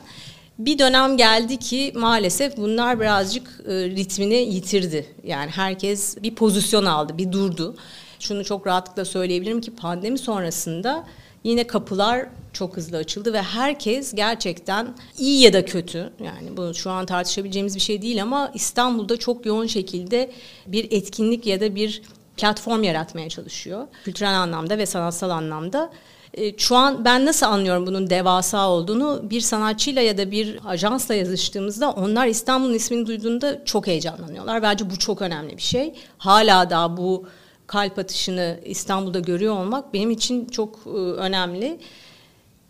Bir 0.65 0.79
dönem 0.79 1.17
geldi 1.17 1.57
ki 1.57 1.91
maalesef 1.95 2.57
bunlar 2.57 2.99
birazcık 2.99 3.47
e, 3.67 3.71
ritmini 3.71 4.35
yitirdi. 4.35 5.05
Yani 5.23 5.51
herkes 5.51 6.17
bir 6.23 6.35
pozisyon 6.35 6.85
aldı, 6.85 7.17
bir 7.17 7.31
durdu 7.31 7.75
şunu 8.19 8.45
çok 8.45 8.67
rahatlıkla 8.67 9.05
söyleyebilirim 9.05 9.61
ki 9.61 9.75
pandemi 9.75 10.17
sonrasında 10.17 11.07
yine 11.43 11.67
kapılar 11.67 12.25
çok 12.53 12.77
hızlı 12.77 12.97
açıldı 12.97 13.33
ve 13.33 13.41
herkes 13.41 14.13
gerçekten 14.15 14.95
iyi 15.17 15.41
ya 15.41 15.53
da 15.53 15.65
kötü 15.65 16.13
yani 16.23 16.57
bu 16.57 16.73
şu 16.73 16.91
an 16.91 17.05
tartışabileceğimiz 17.05 17.75
bir 17.75 17.81
şey 17.81 18.01
değil 18.01 18.21
ama 18.21 18.51
İstanbul'da 18.53 19.17
çok 19.17 19.45
yoğun 19.45 19.67
şekilde 19.67 20.31
bir 20.67 20.91
etkinlik 20.91 21.45
ya 21.45 21.61
da 21.61 21.75
bir 21.75 22.01
platform 22.37 22.83
yaratmaya 22.83 23.29
çalışıyor. 23.29 23.87
Kültürel 24.03 24.39
anlamda 24.39 24.77
ve 24.77 24.85
sanatsal 24.85 25.29
anlamda. 25.29 25.91
E, 26.33 26.57
şu 26.57 26.75
an 26.75 27.05
ben 27.05 27.25
nasıl 27.25 27.45
anlıyorum 27.45 27.87
bunun 27.87 28.09
devasa 28.09 28.69
olduğunu 28.69 29.21
bir 29.29 29.41
sanatçıyla 29.41 30.01
ya 30.01 30.17
da 30.17 30.31
bir 30.31 30.59
ajansla 30.65 31.15
yazıştığımızda 31.15 31.91
onlar 31.91 32.27
İstanbul'un 32.27 32.73
ismini 32.73 33.07
duyduğunda 33.07 33.65
çok 33.65 33.87
heyecanlanıyorlar. 33.87 34.61
Bence 34.61 34.89
bu 34.89 34.99
çok 34.99 35.21
önemli 35.21 35.57
bir 35.57 35.61
şey. 35.61 35.93
Hala 36.17 36.69
da 36.69 36.97
bu 36.97 37.27
kalp 37.67 37.99
atışını 37.99 38.59
İstanbul'da 38.65 39.19
görüyor 39.19 39.57
olmak 39.57 39.93
benim 39.93 40.11
için 40.11 40.45
çok 40.45 40.79
e, 40.85 40.89
önemli. 40.99 41.79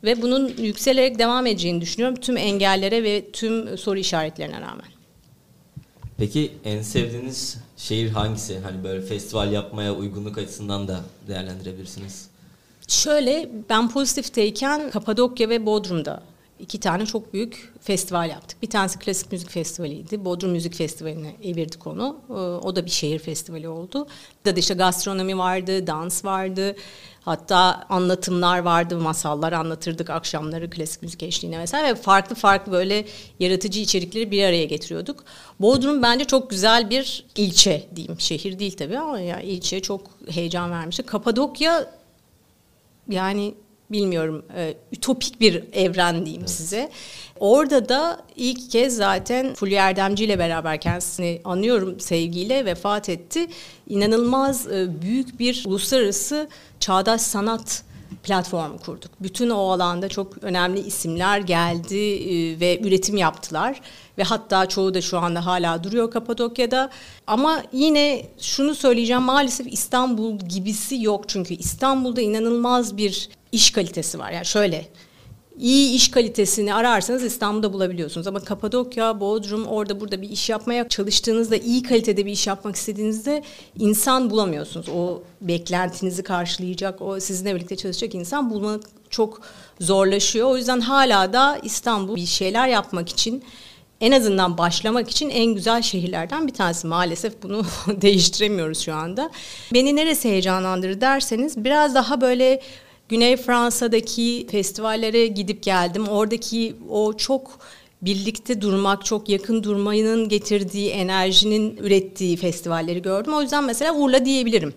Ve 0.03 0.21
bunun 0.21 0.53
yükselerek 0.57 1.19
devam 1.19 1.45
edeceğini 1.45 1.81
düşünüyorum 1.81 2.15
tüm 2.21 2.37
engellere 2.37 3.03
ve 3.03 3.31
tüm 3.31 3.77
soru 3.77 3.99
işaretlerine 3.99 4.61
rağmen. 4.61 4.87
Peki 6.17 6.51
en 6.65 6.81
sevdiğiniz 6.81 7.57
şehir 7.77 8.09
hangisi? 8.09 8.59
Hani 8.59 8.83
böyle 8.83 9.01
festival 9.01 9.51
yapmaya 9.51 9.95
uygunluk 9.95 10.37
açısından 10.37 10.87
da 10.87 11.01
değerlendirebilirsiniz. 11.27 12.32
Şöyle 12.87 13.49
ben 13.69 13.89
pozitifteyken 13.89 14.91
Kapadokya 14.91 15.49
ve 15.49 15.65
Bodrum'da 15.65 16.23
iki 16.59 16.79
tane 16.79 17.05
çok 17.05 17.33
büyük 17.33 17.73
festival 17.81 18.29
yaptık. 18.29 18.61
Bir 18.61 18.69
tanesi 18.69 18.99
klasik 18.99 19.31
müzik 19.31 19.49
festivaliydi. 19.49 20.25
Bodrum 20.25 20.51
Müzik 20.51 20.75
Festivali'ne 20.75 21.35
evirdik 21.43 21.87
onu. 21.87 22.17
Ee, 22.29 22.33
o 22.33 22.75
da 22.75 22.85
bir 22.85 22.91
şehir 22.91 23.19
festivali 23.19 23.67
oldu. 23.67 24.07
De 24.45 24.53
işte 24.59 24.73
gastronomi 24.73 25.37
vardı, 25.37 25.87
dans 25.87 26.25
vardı. 26.25 26.75
Hatta 27.21 27.85
anlatımlar 27.89 28.59
vardı, 28.59 28.97
masallar 28.97 29.53
anlatırdık 29.53 30.09
akşamları 30.09 30.69
klasik 30.69 31.01
müzik 31.01 31.23
eşliğine 31.23 31.59
vesaire. 31.59 31.87
Ve 31.87 31.95
farklı 31.95 32.35
farklı 32.35 32.71
böyle 32.71 33.05
yaratıcı 33.39 33.79
içerikleri 33.79 34.31
bir 34.31 34.43
araya 34.43 34.65
getiriyorduk. 34.65 35.23
Bodrum 35.59 36.01
bence 36.01 36.25
çok 36.25 36.49
güzel 36.49 36.89
bir 36.89 37.25
ilçe 37.35 37.87
diyeyim. 37.95 38.19
Şehir 38.19 38.59
değil 38.59 38.77
tabii 38.77 38.99
ama 38.99 39.19
ya 39.19 39.39
ilçe 39.39 39.81
çok 39.81 40.01
heyecan 40.29 40.71
vermişti. 40.71 41.03
Kapadokya 41.03 42.02
yani 43.09 43.53
bilmiyorum 43.91 44.45
e, 44.55 44.73
ütopik 44.91 45.41
bir 45.41 45.63
evren 45.73 46.25
diyeyim 46.25 46.41
evet. 46.41 46.49
size. 46.49 46.89
Orada 47.39 47.89
da 47.89 48.21
ilk 48.35 48.71
kez 48.71 48.95
zaten 48.95 49.53
Fulya 49.53 49.89
Erdemci 49.89 50.25
ile 50.25 50.39
beraber 50.39 50.81
kendisini 50.81 51.41
anıyorum 51.45 51.99
sevgiyle 51.99 52.65
vefat 52.65 53.09
etti. 53.09 53.47
İnanılmaz 53.89 54.67
e, 54.67 55.01
büyük 55.01 55.39
bir 55.39 55.63
uluslararası 55.67 56.49
çağdaş 56.79 57.21
sanat 57.21 57.83
platformu 58.23 58.77
kurduk. 58.77 59.11
Bütün 59.19 59.49
o 59.49 59.71
alanda 59.71 60.09
çok 60.09 60.43
önemli 60.43 60.79
isimler 60.79 61.39
geldi 61.39 61.95
e, 61.95 62.59
ve 62.59 62.79
üretim 62.83 63.17
yaptılar 63.17 63.81
ve 64.17 64.23
hatta 64.23 64.65
çoğu 64.65 64.93
da 64.93 65.01
şu 65.01 65.17
anda 65.17 65.45
hala 65.45 65.83
duruyor 65.83 66.11
Kapadokya'da. 66.11 66.89
Ama 67.27 67.63
yine 67.73 68.25
şunu 68.39 68.75
söyleyeceğim 68.75 69.21
maalesef 69.21 69.73
İstanbul 69.73 70.39
gibisi 70.39 71.01
yok 71.01 71.29
çünkü 71.29 71.53
İstanbul'da 71.53 72.21
inanılmaz 72.21 72.97
bir 72.97 73.29
iş 73.51 73.71
kalitesi 73.71 74.19
var. 74.19 74.31
Yani 74.31 74.45
şöyle 74.45 74.87
iyi 75.59 75.95
iş 75.95 76.11
kalitesini 76.11 76.73
ararsanız 76.73 77.23
İstanbul'da 77.23 77.73
bulabiliyorsunuz. 77.73 78.27
Ama 78.27 78.39
Kapadokya, 78.39 79.19
Bodrum 79.19 79.65
orada 79.65 79.99
burada 79.99 80.21
bir 80.21 80.29
iş 80.29 80.49
yapmaya 80.49 80.89
çalıştığınızda 80.89 81.55
iyi 81.55 81.83
kalitede 81.83 82.25
bir 82.25 82.31
iş 82.31 82.47
yapmak 82.47 82.75
istediğinizde 82.75 83.43
insan 83.79 84.29
bulamıyorsunuz. 84.29 84.89
O 84.89 85.21
beklentinizi 85.41 86.23
karşılayacak, 86.23 87.01
o 87.01 87.19
sizinle 87.19 87.55
birlikte 87.55 87.75
çalışacak 87.75 88.15
insan 88.15 88.49
bulmak 88.49 88.81
çok 89.09 89.41
zorlaşıyor. 89.79 90.47
O 90.47 90.57
yüzden 90.57 90.79
hala 90.79 91.33
da 91.33 91.59
İstanbul 91.63 92.15
bir 92.15 92.25
şeyler 92.25 92.67
yapmak 92.67 93.09
için 93.09 93.43
en 94.01 94.11
azından 94.11 94.57
başlamak 94.57 95.09
için 95.09 95.29
en 95.29 95.45
güzel 95.45 95.81
şehirlerden 95.81 96.47
bir 96.47 96.53
tanesi. 96.53 96.87
Maalesef 96.87 97.43
bunu 97.43 97.65
değiştiremiyoruz 97.87 98.79
şu 98.79 98.93
anda. 98.93 99.29
Beni 99.73 99.95
neresi 99.95 100.29
heyecanlandırır 100.29 101.01
derseniz 101.01 101.63
biraz 101.63 101.95
daha 101.95 102.21
böyle 102.21 102.61
Güney 103.09 103.37
Fransa'daki 103.37 104.47
festivallere 104.51 105.27
gidip 105.27 105.63
geldim. 105.63 106.07
Oradaki 106.07 106.75
o 106.89 107.13
çok 107.17 107.59
birlikte 108.01 108.61
durmak, 108.61 109.05
çok 109.05 109.29
yakın 109.29 109.63
durmanın 109.63 110.29
getirdiği 110.29 110.89
enerjinin 110.89 111.77
ürettiği 111.77 112.37
festivalleri 112.37 113.01
gördüm. 113.01 113.33
O 113.33 113.41
yüzden 113.41 113.63
mesela 113.63 113.95
Urla 113.95 114.25
diyebilirim. 114.25 114.73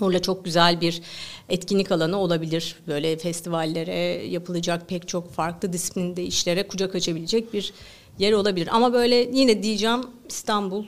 Urla 0.00 0.22
çok 0.22 0.44
güzel 0.44 0.80
bir 0.80 1.02
etkinlik 1.48 1.92
alanı 1.92 2.16
olabilir. 2.16 2.76
Böyle 2.86 3.16
festivallere 3.16 4.26
yapılacak 4.26 4.88
pek 4.88 5.08
çok 5.08 5.32
farklı 5.32 5.72
disiplinde 5.72 6.22
işlere 6.24 6.68
kucak 6.68 6.94
açabilecek 6.94 7.52
bir 7.52 7.72
yer 8.18 8.32
olabilir. 8.32 8.68
Ama 8.72 8.92
böyle 8.92 9.14
yine 9.16 9.62
diyeceğim 9.62 10.00
İstanbul 10.28 10.84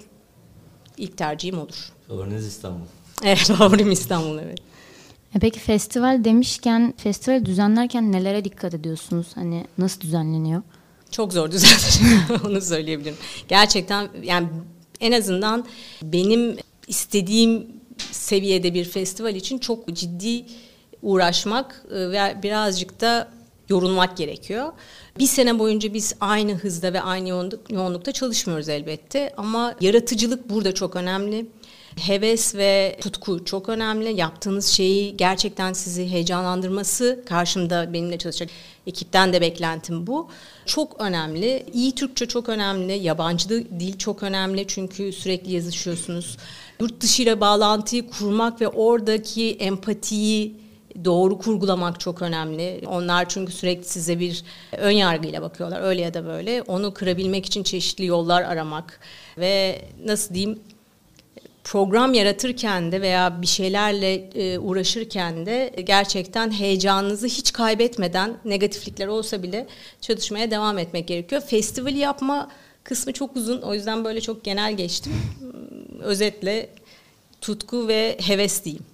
ilk 0.99 1.17
tercihim 1.17 1.59
olur. 1.59 1.93
Favoriniz 2.09 2.47
İstanbul. 2.47 2.87
Evet 3.25 3.39
favorim 3.59 3.91
İstanbul 3.91 4.39
evet. 4.39 4.59
E 5.35 5.39
peki 5.39 5.61
festival 5.61 6.25
demişken 6.25 6.95
festival 6.97 7.45
düzenlerken 7.45 8.13
nelere 8.13 8.45
dikkat 8.45 8.75
ediyorsunuz? 8.75 9.27
Hani 9.35 9.65
nasıl 9.79 10.01
düzenleniyor? 10.01 10.63
Çok 11.11 11.33
zor 11.33 11.51
düzenleniyor 11.51 12.41
onu 12.47 12.61
söyleyebilirim. 12.61 13.17
Gerçekten 13.49 14.09
yani 14.23 14.49
en 15.01 15.13
azından 15.13 15.67
benim 16.03 16.57
istediğim 16.89 17.67
seviyede 18.11 18.75
bir 18.75 18.85
festival 18.85 19.35
için 19.35 19.59
çok 19.59 19.95
ciddi 19.95 20.45
uğraşmak 21.03 21.85
e, 21.91 22.11
ve 22.11 22.37
birazcık 22.43 23.01
da 23.01 23.29
yorulmak 23.69 24.17
gerekiyor. 24.17 24.73
Bir 25.19 25.27
sene 25.27 25.59
boyunca 25.59 25.95
biz 25.95 26.15
aynı 26.21 26.55
hızda 26.55 26.93
ve 26.93 27.01
aynı 27.01 27.29
yoğunlukta 27.71 28.13
çalışmıyoruz 28.13 28.69
elbette 28.69 29.35
ama 29.37 29.75
yaratıcılık 29.81 30.51
burada 30.51 30.75
çok 30.75 30.97
önemli 30.97 31.47
heves 31.97 32.55
ve 32.55 32.97
tutku 33.01 33.45
çok 33.45 33.69
önemli. 33.69 34.13
Yaptığınız 34.17 34.67
şeyi 34.67 35.17
gerçekten 35.17 35.73
sizi 35.73 36.09
heyecanlandırması 36.11 37.25
karşımda 37.27 37.93
benimle 37.93 38.19
çalışacak 38.19 38.51
ekipten 38.87 39.33
de 39.33 39.41
beklentim 39.41 40.07
bu. 40.07 40.29
Çok 40.67 41.01
önemli. 41.01 41.67
İyi 41.73 41.95
Türkçe 41.95 42.27
çok 42.27 42.49
önemli. 42.49 42.93
Yabancı 42.93 43.49
dil 43.49 43.99
çok 43.99 44.23
önemli 44.23 44.67
çünkü 44.67 45.13
sürekli 45.13 45.53
yazışıyorsunuz. 45.53 46.37
Yurt 46.81 47.01
dışı 47.01 47.41
bağlantıyı 47.41 48.11
kurmak 48.11 48.61
ve 48.61 48.69
oradaki 48.69 49.51
empatiyi 49.51 50.61
doğru 51.05 51.39
kurgulamak 51.39 52.01
çok 52.01 52.23
önemli. 52.23 52.83
Onlar 52.87 53.29
çünkü 53.29 53.53
sürekli 53.53 53.85
size 53.85 54.21
bir 54.21 54.45
ön 54.79 54.91
yargıyla 54.91 55.43
bakıyorlar 55.43 55.83
öyle 55.83 56.01
ya 56.01 56.15
da 56.15 56.25
böyle. 56.25 56.63
Onu 56.63 56.95
kırabilmek 56.95 57.47
için 57.47 57.63
çeşitli 57.63 58.07
yollar 58.07 58.43
aramak 58.43 59.01
ve 59.39 59.83
nasıl 60.05 60.35
diyeyim 60.35 60.59
program 61.71 62.15
yaratırken 62.15 62.93
de 62.93 63.01
veya 63.01 63.43
bir 63.43 63.47
şeylerle 63.47 64.15
e, 64.15 64.59
uğraşırken 64.59 65.47
de 65.47 65.75
gerçekten 65.85 66.51
heyecanınızı 66.51 67.27
hiç 67.27 67.53
kaybetmeden 67.53 68.37
negatiflikler 68.45 69.07
olsa 69.07 69.43
bile 69.43 69.67
çalışmaya 70.01 70.51
devam 70.51 70.79
etmek 70.79 71.09
gerekiyor. 71.09 71.41
Festivali 71.41 71.99
yapma 71.99 72.51
kısmı 72.85 73.13
çok 73.13 73.37
uzun 73.37 73.63
o 73.63 73.75
yüzden 73.75 74.05
böyle 74.05 74.21
çok 74.21 74.45
genel 74.45 74.77
geçtim. 74.77 75.13
Özetle 76.01 76.71
tutku 77.41 77.89
ve 77.89 78.17
heves 78.21 78.65
diyeyim. 78.65 78.85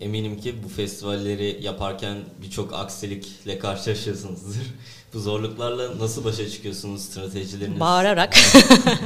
Eminim 0.00 0.40
ki 0.40 0.54
bu 0.64 0.68
festivalleri 0.68 1.58
yaparken 1.60 2.16
birçok 2.42 2.72
aksilikle 2.72 3.58
karşılaşıyorsunuzdur. 3.58 4.64
Bu 5.14 5.20
zorluklarla 5.20 5.98
nasıl 5.98 6.24
başa 6.24 6.48
çıkıyorsunuz 6.50 7.02
stratejileriniz? 7.02 7.80
Bağırarak, 7.80 8.34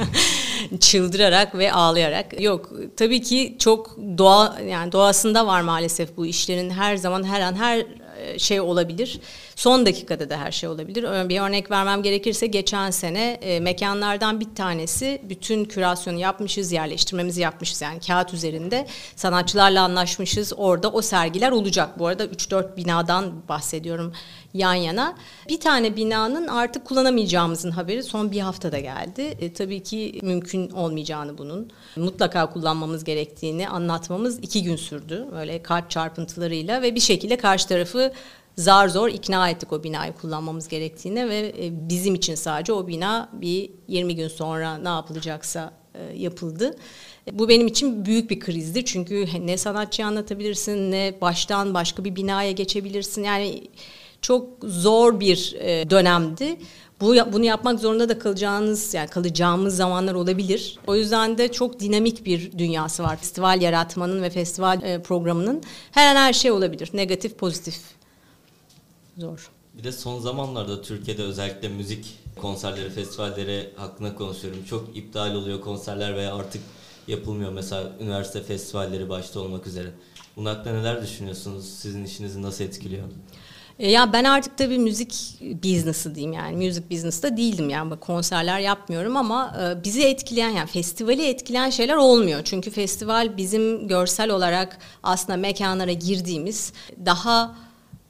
çıldırarak 0.79 1.55
ve 1.55 1.73
ağlayarak. 1.73 2.41
Yok 2.41 2.69
tabii 2.97 3.21
ki 3.21 3.55
çok 3.59 3.97
doğa 4.17 4.59
yani 4.69 4.91
doğasında 4.91 5.47
var 5.47 5.61
maalesef 5.61 6.17
bu 6.17 6.25
işlerin 6.25 6.69
her 6.69 6.97
zaman 6.97 7.23
her 7.23 7.41
an 7.41 7.55
her 7.55 7.85
e, 8.17 8.39
şey 8.39 8.61
olabilir. 8.61 9.19
Son 9.55 9.85
dakikada 9.85 10.29
da 10.29 10.37
her 10.37 10.51
şey 10.51 10.69
olabilir. 10.69 11.29
Bir 11.29 11.41
örnek 11.41 11.71
vermem 11.71 12.03
gerekirse 12.03 12.47
geçen 12.47 12.91
sene 12.91 13.31
e, 13.31 13.59
mekanlardan 13.59 14.39
bir 14.39 14.55
tanesi 14.55 15.21
bütün 15.29 15.65
kürasyonu 15.65 16.19
yapmışız, 16.19 16.71
yerleştirmemizi 16.71 17.41
yapmışız 17.41 17.81
yani 17.81 17.99
kağıt 17.99 18.33
üzerinde. 18.33 18.87
Sanatçılarla 19.15 19.83
anlaşmışız. 19.83 20.53
Orada 20.57 20.91
o 20.91 21.01
sergiler 21.01 21.51
olacak. 21.51 21.99
Bu 21.99 22.07
arada 22.07 22.25
3-4 22.25 22.77
binadan 22.77 23.47
bahsediyorum 23.49 24.13
yan 24.53 24.73
yana. 24.73 25.15
Bir 25.49 25.59
tane 25.59 25.95
binanın 25.95 26.47
artık 26.47 26.85
kullanamayacağımızın 26.85 27.71
haberi 27.71 28.03
son 28.03 28.31
bir 28.31 28.39
haftada 28.39 28.79
geldi. 28.79 29.21
E, 29.21 29.53
tabii 29.53 29.83
ki 29.83 30.19
mümkün 30.23 30.69
olmayacağını 30.69 31.37
bunun. 31.37 31.71
Mutlaka 31.95 32.49
kullanmamız 32.49 33.03
gerektiğini 33.03 33.69
anlatmamız 33.69 34.39
iki 34.39 34.63
gün 34.63 34.75
sürdü. 34.75 35.27
Böyle 35.31 35.63
kalp 35.63 35.89
çarpıntılarıyla 35.89 36.81
ve 36.81 36.95
bir 36.95 36.99
şekilde 36.99 37.37
karşı 37.37 37.67
tarafı 37.67 38.13
zar 38.57 38.87
zor 38.87 39.09
ikna 39.09 39.49
ettik 39.49 39.73
o 39.73 39.83
binayı 39.83 40.13
kullanmamız 40.13 40.67
gerektiğine 40.67 41.29
ve 41.29 41.53
e, 41.59 41.89
bizim 41.89 42.15
için 42.15 42.35
sadece 42.35 42.73
o 42.73 42.87
bina 42.87 43.29
bir 43.33 43.69
20 43.87 44.15
gün 44.15 44.27
sonra 44.27 44.77
ne 44.77 44.89
yapılacaksa 44.89 45.73
e, 45.95 46.17
yapıldı. 46.17 46.75
Bu 47.31 47.49
benim 47.49 47.67
için 47.67 48.05
büyük 48.05 48.29
bir 48.29 48.39
krizdi 48.39 48.85
çünkü 48.85 49.27
ne 49.41 49.57
sanatçıyı 49.57 50.07
anlatabilirsin 50.07 50.91
ne 50.91 51.13
baştan 51.21 51.73
başka 51.73 52.03
bir 52.03 52.15
binaya 52.15 52.51
geçebilirsin 52.51 53.23
yani 53.23 53.63
çok 54.21 54.47
zor 54.63 55.19
bir 55.19 55.55
e, 55.59 55.89
dönemdi. 55.89 56.57
Bu 57.01 57.15
bunu 57.33 57.45
yapmak 57.45 57.79
zorunda 57.79 58.09
da 58.09 58.19
kalacağınız 58.19 58.93
yani 58.93 59.09
kalacağımız 59.09 59.75
zamanlar 59.75 60.13
olabilir. 60.13 60.79
O 60.87 60.95
yüzden 60.95 61.37
de 61.37 61.51
çok 61.51 61.79
dinamik 61.79 62.25
bir 62.25 62.57
dünyası 62.57 63.03
var. 63.03 63.17
Festival 63.17 63.61
yaratmanın 63.61 64.23
ve 64.23 64.29
festival 64.29 64.83
e, 64.83 65.01
programının 65.01 65.63
her 65.91 66.15
an 66.15 66.19
her 66.19 66.33
şey 66.33 66.51
olabilir. 66.51 66.89
Negatif, 66.93 67.37
pozitif. 67.37 67.75
Zor. 69.17 69.49
Bir 69.77 69.83
de 69.83 69.91
son 69.91 70.19
zamanlarda 70.19 70.81
Türkiye'de 70.81 71.23
özellikle 71.23 71.67
müzik 71.67 72.19
konserleri, 72.35 72.89
festivalleri 72.89 73.69
hakkında 73.75 74.15
konuşuyorum. 74.15 74.63
Çok 74.63 74.97
iptal 74.97 75.35
oluyor 75.35 75.61
konserler 75.61 76.15
veya 76.15 76.35
artık 76.35 76.61
yapılmıyor. 77.07 77.51
Mesela 77.51 77.91
üniversite 78.01 78.43
festivalleri 78.43 79.09
başta 79.09 79.39
olmak 79.39 79.67
üzere. 79.67 79.89
Bunun 80.35 80.45
hakkında 80.45 80.73
neler 80.73 81.01
düşünüyorsunuz? 81.01 81.65
Sizin 81.65 82.05
işinizi 82.05 82.41
nasıl 82.41 82.63
etkiliyor? 82.63 83.03
E, 83.79 83.91
ya 83.91 84.13
ben 84.13 84.23
artık 84.23 84.57
tabii 84.57 84.77
müzik 84.77 85.39
business'ı 85.41 86.15
diyeyim 86.15 86.33
yani 86.33 86.57
müzik 86.57 86.91
business'ta 86.91 87.37
değildim 87.37 87.69
yani 87.69 87.99
konserler 87.99 88.59
yapmıyorum 88.59 89.17
ama 89.17 89.55
e, 89.61 89.83
bizi 89.83 90.03
etkileyen 90.03 90.49
yani 90.49 90.67
festivali 90.67 91.25
etkileyen 91.25 91.69
şeyler 91.69 91.95
olmuyor. 91.95 92.41
Çünkü 92.43 92.71
festival 92.71 93.37
bizim 93.37 93.87
görsel 93.87 94.29
olarak 94.29 94.77
aslında 95.03 95.37
mekanlara 95.37 95.91
girdiğimiz 95.91 96.73
daha 97.05 97.55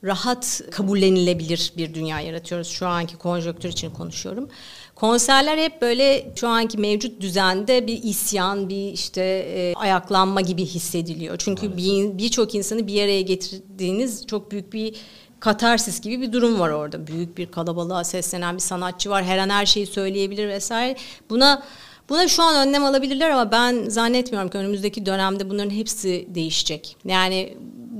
rahat 0.03 0.61
kabullenilebilir 0.71 1.73
bir 1.77 1.93
dünya 1.93 2.19
yaratıyoruz. 2.19 2.67
Şu 2.67 2.87
anki 2.87 3.17
konjonktür 3.17 3.69
için 3.69 3.89
konuşuyorum. 3.89 4.49
Konserler 4.95 5.57
hep 5.57 5.81
böyle 5.81 6.31
şu 6.35 6.47
anki 6.47 6.77
mevcut 6.77 7.21
düzende 7.21 7.87
bir 7.87 8.03
isyan, 8.03 8.69
bir 8.69 8.91
işte 8.91 9.21
e, 9.55 9.73
ayaklanma 9.75 10.41
gibi 10.41 10.65
hissediliyor. 10.65 11.35
Çünkü 11.37 11.77
birçok 12.17 12.53
bir 12.53 12.57
insanı 12.57 12.87
bir 12.87 13.03
araya 13.03 13.21
getirdiğiniz 13.21 14.27
çok 14.27 14.51
büyük 14.51 14.73
bir 14.73 14.95
katarsis 15.39 16.01
gibi 16.01 16.21
bir 16.21 16.33
durum 16.33 16.59
var 16.59 16.69
orada. 16.69 17.07
Büyük 17.07 17.37
bir 17.37 17.51
kalabalığa 17.51 18.03
seslenen 18.03 18.55
bir 18.55 18.61
sanatçı 18.61 19.09
var. 19.09 19.23
Her 19.23 19.37
an 19.37 19.49
her 19.49 19.65
şeyi 19.65 19.85
söyleyebilir 19.85 20.47
vesaire. 20.47 20.95
Buna 21.29 21.63
Buna 22.09 22.27
şu 22.27 22.43
an 22.43 22.67
önlem 22.67 22.83
alabilirler 22.83 23.29
ama 23.29 23.51
ben 23.51 23.89
zannetmiyorum 23.89 24.49
ki 24.49 24.57
önümüzdeki 24.57 25.05
dönemde 25.05 25.49
bunların 25.49 25.69
hepsi 25.69 26.27
değişecek. 26.29 26.97
Yani 27.05 27.57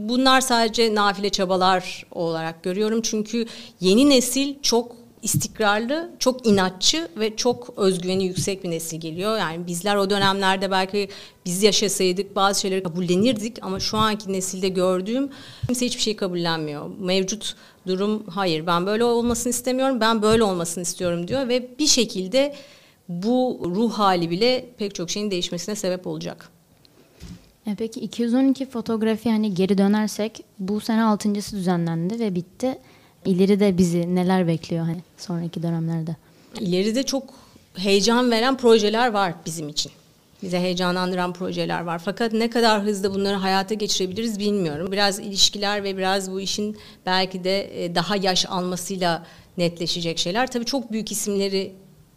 bunlar 0.09 0.41
sadece 0.41 0.95
nafile 0.95 1.29
çabalar 1.29 2.05
olarak 2.11 2.63
görüyorum. 2.63 3.01
Çünkü 3.01 3.45
yeni 3.79 4.09
nesil 4.09 4.55
çok 4.61 4.95
istikrarlı, 5.21 6.11
çok 6.19 6.47
inatçı 6.47 7.07
ve 7.17 7.35
çok 7.35 7.73
özgüveni 7.77 8.25
yüksek 8.25 8.63
bir 8.63 8.71
nesil 8.71 8.99
geliyor. 8.99 9.37
Yani 9.37 9.67
bizler 9.67 9.95
o 9.95 10.09
dönemlerde 10.09 10.71
belki 10.71 11.09
biz 11.45 11.63
yaşasaydık 11.63 12.35
bazı 12.35 12.61
şeyleri 12.61 12.83
kabullenirdik 12.83 13.57
ama 13.61 13.79
şu 13.79 13.97
anki 13.97 14.33
nesilde 14.33 14.69
gördüğüm 14.69 15.29
kimse 15.65 15.85
hiçbir 15.85 16.01
şey 16.01 16.15
kabullenmiyor. 16.15 16.89
Mevcut 16.99 17.55
durum 17.87 18.23
hayır 18.29 18.67
ben 18.67 18.85
böyle 18.85 19.03
olmasını 19.03 19.49
istemiyorum, 19.49 20.01
ben 20.01 20.21
böyle 20.21 20.43
olmasını 20.43 20.81
istiyorum 20.81 21.27
diyor 21.27 21.47
ve 21.47 21.79
bir 21.79 21.87
şekilde 21.87 22.55
bu 23.09 23.61
ruh 23.65 23.93
hali 23.93 24.29
bile 24.29 24.65
pek 24.77 24.95
çok 24.95 25.09
şeyin 25.09 25.31
değişmesine 25.31 25.75
sebep 25.75 26.07
olacak. 26.07 26.49
E 27.67 27.75
peki 27.75 27.99
212 27.99 28.65
fotoğrafi 28.69 29.29
hani 29.29 29.53
geri 29.53 29.77
dönersek 29.77 30.43
bu 30.59 30.79
sene 30.79 31.03
altıncısı 31.03 31.55
düzenlendi 31.55 32.19
ve 32.19 32.35
bitti. 32.35 32.77
İleride 33.25 33.77
bizi 33.77 34.15
neler 34.15 34.47
bekliyor 34.47 34.85
hani 34.85 35.01
sonraki 35.17 35.63
dönemlerde? 35.63 36.15
İleride 36.59 37.03
çok 37.03 37.23
heyecan 37.75 38.31
veren 38.31 38.57
projeler 38.57 39.07
var 39.07 39.33
bizim 39.45 39.69
için. 39.69 39.91
Bize 40.43 40.59
heyecanlandıran 40.59 41.33
projeler 41.33 41.81
var. 41.81 41.99
Fakat 42.05 42.33
ne 42.33 42.49
kadar 42.49 42.83
hızlı 42.83 43.13
bunları 43.13 43.35
hayata 43.35 43.73
geçirebiliriz 43.73 44.39
bilmiyorum. 44.39 44.91
Biraz 44.91 45.19
ilişkiler 45.19 45.83
ve 45.83 45.97
biraz 45.97 46.31
bu 46.31 46.41
işin 46.41 46.77
belki 47.05 47.43
de 47.43 47.85
e, 47.85 47.95
daha 47.95 48.15
yaş 48.15 48.45
almasıyla 48.45 49.25
netleşecek 49.57 50.19
şeyler. 50.19 50.51
Tabii 50.51 50.65
çok 50.65 50.91
büyük 50.91 51.11
isimleri 51.11 51.73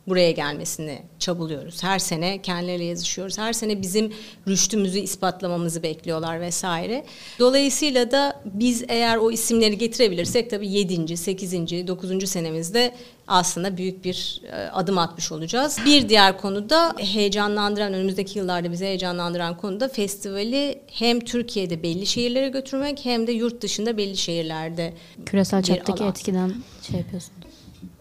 buraya 0.08 0.30
gelmesini 0.30 1.02
çabalıyoruz. 1.18 1.82
Her 1.82 1.98
sene 1.98 2.42
kendileriyle 2.42 2.84
yazışıyoruz. 2.84 3.38
Her 3.38 3.52
sene 3.52 3.82
bizim 3.82 4.12
rüştümüzü 4.48 4.98
ispatlamamızı 4.98 5.82
bekliyorlar 5.82 6.40
vesaire. 6.40 7.04
Dolayısıyla 7.38 8.10
da 8.10 8.42
biz 8.44 8.84
eğer 8.88 9.16
o 9.16 9.30
isimleri 9.30 9.78
getirebilirsek 9.78 10.50
tabii 10.50 10.68
7. 10.68 11.16
8. 11.16 11.52
9. 11.86 12.28
senemizde 12.28 12.94
aslında 13.26 13.76
büyük 13.76 14.04
bir 14.04 14.42
e, 14.52 14.54
adım 14.54 14.98
atmış 14.98 15.32
olacağız. 15.32 15.78
Bir 15.86 16.08
diğer 16.08 16.38
konu 16.38 16.70
da 16.70 16.94
heyecanlandıran, 16.98 17.94
önümüzdeki 17.94 18.38
yıllarda 18.38 18.72
bizi 18.72 18.84
heyecanlandıran 18.84 19.56
konu 19.56 19.80
da 19.80 19.88
festivali 19.88 20.78
hem 20.86 21.20
Türkiye'de 21.20 21.82
belli 21.82 22.06
şehirlere 22.06 22.48
götürmek 22.48 23.04
hem 23.04 23.26
de 23.26 23.32
yurt 23.32 23.62
dışında 23.62 23.96
belli 23.96 24.16
şehirlerde 24.16 24.94
Küresel 25.26 25.62
çaptaki 25.62 26.04
etkiden 26.04 26.54
şey 26.90 27.00
yapıyorsunuz. 27.00 27.35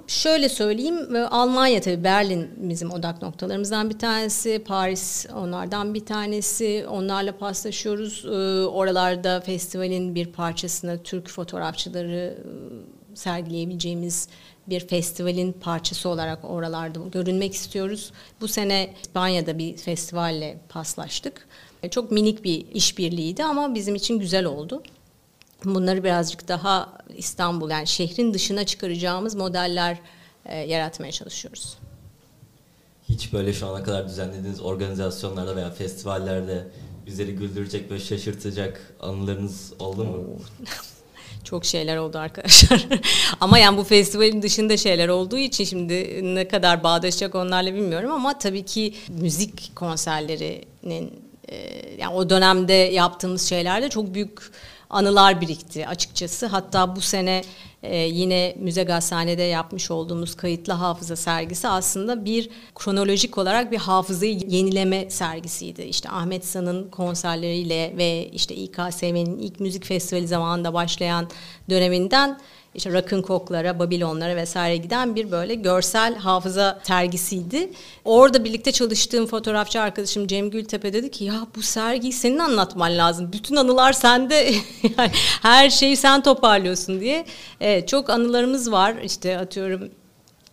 Şöyle 0.08 0.50
söyleyeyim, 0.50 1.16
Almanya 1.32 1.82
tabii 1.82 2.04
Berlin 2.04 2.50
bizim 2.58 2.92
odak 2.92 3.22
noktalarımızdan 3.22 3.90
bir 3.90 4.00
tanesi, 4.00 4.64
Paris 4.68 5.26
onlardan 5.36 5.94
bir 5.94 6.06
tanesi. 6.06 6.86
Onlarla 6.90 7.38
paslaşıyoruz. 7.38 8.26
Ee, 8.26 8.66
oralarda 8.66 9.42
festivalin 9.42 10.16
bir 10.16 10.26
parçasını 10.26 11.04
Türk 11.04 11.30
fotoğrafçıları 11.30 12.38
e, 13.14 13.16
sergileyebileceğimiz 13.16 14.30
bir 14.68 14.88
festivalin 14.88 15.54
parçası 15.54 16.10
olarak 16.10 16.46
oralarda 16.46 17.00
görünmek 17.12 17.54
istiyoruz. 17.54 18.12
Bu 18.42 18.48
sene 18.48 18.94
İspanya'da 19.02 19.58
bir 19.58 19.78
festivalle 19.78 20.58
paslaştık. 20.70 21.48
Çok 21.92 22.12
minik 22.12 22.44
bir 22.44 22.66
işbirliğiydi 22.74 23.44
ama 23.44 23.76
bizim 23.76 23.96
için 23.96 24.20
güzel 24.20 24.46
oldu. 24.46 24.84
Bunları 25.66 26.04
birazcık 26.04 26.48
daha 26.48 26.94
İstanbul 27.18 27.70
yani 27.70 27.88
şehrin 27.88 28.34
dışına 28.34 28.66
çıkaracağımız 28.66 29.36
modeller 29.36 30.00
e, 30.46 30.58
yaratmaya 30.58 31.12
çalışıyoruz. 31.12 31.78
Hiç 33.10 33.34
böyle 33.34 33.54
şu 33.54 33.68
ana 33.68 33.84
kadar 33.84 34.08
düzenlediğiniz 34.08 34.62
organizasyonlarda 34.62 35.56
veya 35.56 35.72
festivallerde 35.72 36.68
bizleri 37.06 37.36
güldürecek 37.36 37.92
ve 37.92 38.00
şaşırtacak 38.00 38.96
anılarınız 39.00 39.74
oldu 39.80 40.04
mu? 40.04 40.24
Çok 41.44 41.66
şeyler 41.66 41.98
oldu 41.98 42.18
arkadaşlar. 42.18 42.88
ama 43.40 43.58
yani 43.58 43.78
bu 43.78 43.84
festivalin 43.84 44.42
dışında 44.42 44.78
şeyler 44.78 45.08
olduğu 45.08 45.38
için 45.38 45.64
şimdi 45.64 46.22
ne 46.36 46.48
kadar 46.48 46.84
bağdaşacak 46.84 47.36
onlarla 47.36 47.74
bilmiyorum 47.74 48.12
ama 48.12 48.38
tabii 48.40 48.66
ki 48.66 48.94
müzik 49.10 49.76
konserlerinin 49.76 51.14
e, 51.48 51.58
yani 51.98 52.16
o 52.16 52.30
dönemde 52.30 52.74
yaptığımız 52.74 53.50
şeylerde 53.50 53.90
çok 53.90 54.14
büyük 54.14 54.52
anılar 54.90 55.42
birikti 55.42 55.88
açıkçası. 55.88 56.46
Hatta 56.46 56.96
bu 56.96 57.02
sene 57.02 57.42
e, 57.84 57.98
yine 57.98 58.56
Müze 58.60 58.84
Gazhane'de 58.84 59.44
yapmış 59.44 59.92
olduğumuz 59.92 60.36
kayıtlı 60.36 60.74
hafıza 60.74 61.16
sergisi 61.16 61.68
aslında 61.68 62.26
bir 62.26 62.50
kronolojik 62.76 63.38
olarak 63.38 63.72
bir 63.72 63.78
hafızayı 63.78 64.40
yenileme 64.48 65.10
sergisiydi. 65.10 65.82
İşte 65.82 66.10
Ahmet 66.10 66.46
San'ın 66.46 66.90
konserleriyle 66.90 67.94
ve 67.98 68.30
işte 68.34 68.56
İKSV'nin 68.56 69.38
ilk 69.38 69.60
müzik 69.60 69.86
festivali 69.86 70.28
zamanında 70.28 70.74
başlayan 70.74 71.30
döneminden 71.70 72.40
işte 72.76 72.94
Rakın 72.94 73.22
Koklara, 73.22 73.80
Babilonlara 73.80 74.36
vesaire 74.36 74.78
giden 74.78 75.16
bir 75.16 75.32
böyle 75.32 75.56
görsel 75.56 76.16
hafıza 76.16 76.80
tergisiydi. 76.84 77.70
Orada 78.06 78.44
birlikte 78.44 78.72
çalıştığım 78.72 79.28
fotoğrafçı 79.28 79.82
arkadaşım 79.82 80.28
Cem 80.28 80.50
Gültepe 80.50 80.94
dedi 80.94 81.12
ki 81.12 81.24
ya 81.24 81.48
bu 81.56 81.62
sergiyi 81.62 82.14
senin 82.14 82.40
anlatman 82.40 82.98
lazım. 82.98 83.30
Bütün 83.34 83.56
anılar 83.56 83.94
sende. 83.94 84.52
her 85.42 85.70
şeyi 85.70 85.98
sen 85.98 86.24
toparlıyorsun 86.24 87.00
diye. 87.00 87.26
Evet, 87.62 87.88
çok 87.88 88.10
anılarımız 88.10 88.72
var. 88.72 88.96
İşte 89.04 89.38
atıyorum 89.38 89.90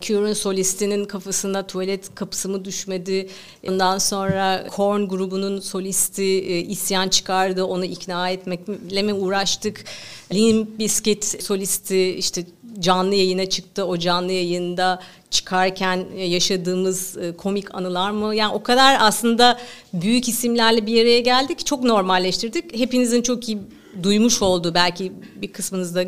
Cure'un 0.01 0.33
solistinin 0.33 1.05
kafasına 1.05 1.67
tuvalet 1.67 2.15
kapısı 2.15 2.49
mı 2.49 2.65
düşmedi? 2.65 3.29
Ondan 3.69 3.97
sonra 3.97 4.67
Korn 4.67 5.01
grubunun 5.01 5.59
solisti 5.59 6.23
e, 6.23 6.59
isyan 6.59 7.09
çıkardı. 7.09 7.63
Onu 7.63 7.85
ikna 7.85 8.29
etmekle 8.29 9.01
mi 9.01 9.13
uğraştık? 9.13 9.85
Limp 10.33 10.79
Bizkit 10.79 11.43
solisti 11.43 12.15
işte 12.15 12.45
canlı 12.79 13.15
yayına 13.15 13.45
çıktı. 13.45 13.85
O 13.85 13.97
canlı 13.97 14.31
yayında 14.31 14.99
çıkarken 15.29 16.05
yaşadığımız 16.17 17.17
e, 17.17 17.37
komik 17.37 17.75
anılar 17.75 18.11
mı? 18.11 18.35
Yani 18.35 18.53
o 18.53 18.63
kadar 18.63 18.97
aslında 18.99 19.59
büyük 19.93 20.29
isimlerle 20.29 20.85
bir 20.85 21.01
araya 21.01 21.19
geldik. 21.19 21.65
Çok 21.65 21.83
normalleştirdik. 21.83 22.77
Hepinizin 22.77 23.21
çok 23.21 23.49
iyi 23.49 23.57
duymuş 24.03 24.41
olduğu 24.41 24.73
belki 24.73 25.11
bir 25.35 25.53
kısmınız 25.53 25.95
da 25.95 26.05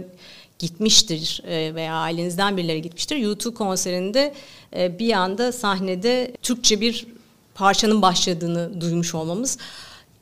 gitmiştir 0.60 1.41
e, 1.48 1.76
veya 1.76 1.94
ailenizden 1.94 2.58
birileri 2.58 2.82
gitmiştir. 2.82 3.15
YouTube 3.15 3.56
konserinde 3.56 4.34
e, 4.76 5.00
bir 5.00 5.13
anda 5.13 5.52
sahnede 5.52 6.32
Türkçe 6.41 6.82
bir 6.82 7.08
parçanın 7.56 8.02
başladığını 8.02 8.82
duymuş 8.82 9.15
olmamız. 9.15 9.58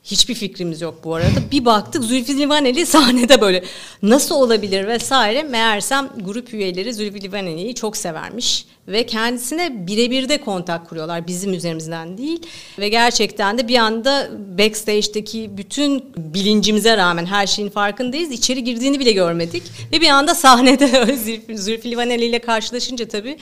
Hiçbir 0.04 0.34
fikrimiz 0.36 0.82
yok 0.82 1.00
bu 1.04 1.16
arada. 1.16 1.52
Bir 1.52 1.66
baktık 1.66 2.04
Zülfü 2.04 2.38
Livaneli 2.38 2.86
sahnede 2.86 3.42
böyle 3.42 3.64
nasıl 4.02 4.36
olabilir 4.36 4.88
vesaire. 4.88 5.44
Meğersem 5.44 6.10
grup 6.20 6.54
üyeleri 6.54 6.94
Zülfü 6.94 7.22
Livaneli'yi 7.22 7.76
çok 7.76 7.98
severmiş. 7.98 8.66
Ve 8.88 9.06
kendisine 9.06 9.88
birebir 9.88 10.30
de 10.30 10.42
kontak 10.42 10.90
kuruyorlar 10.90 11.28
bizim 11.28 11.54
üzerimizden 11.54 12.18
değil. 12.18 12.42
Ve 12.80 12.90
gerçekten 12.90 13.58
de 13.58 13.68
bir 13.68 13.78
anda 13.78 14.30
backstage'deki 14.58 15.58
bütün 15.58 16.06
bilincimize 16.18 16.98
rağmen 16.98 17.26
her 17.26 17.48
şeyin 17.48 17.70
farkındayız. 17.70 18.32
İçeri 18.32 18.64
girdiğini 18.64 19.00
bile 19.00 19.12
görmedik. 19.12 19.64
Ve 19.92 20.02
bir 20.02 20.10
anda 20.10 20.36
sahnede 20.36 21.18
Zülfü, 21.56 21.92
Livaneli 21.92 22.26
ile 22.26 22.40
karşılaşınca 22.40 23.08
tabii 23.08 23.38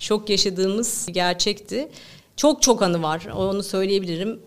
şok 0.00 0.30
yaşadığımız 0.30 1.06
gerçekti. 1.10 1.88
Çok 2.36 2.62
çok 2.62 2.82
anı 2.82 3.02
var 3.02 3.26
onu 3.36 3.62
söyleyebilirim. 3.62 4.40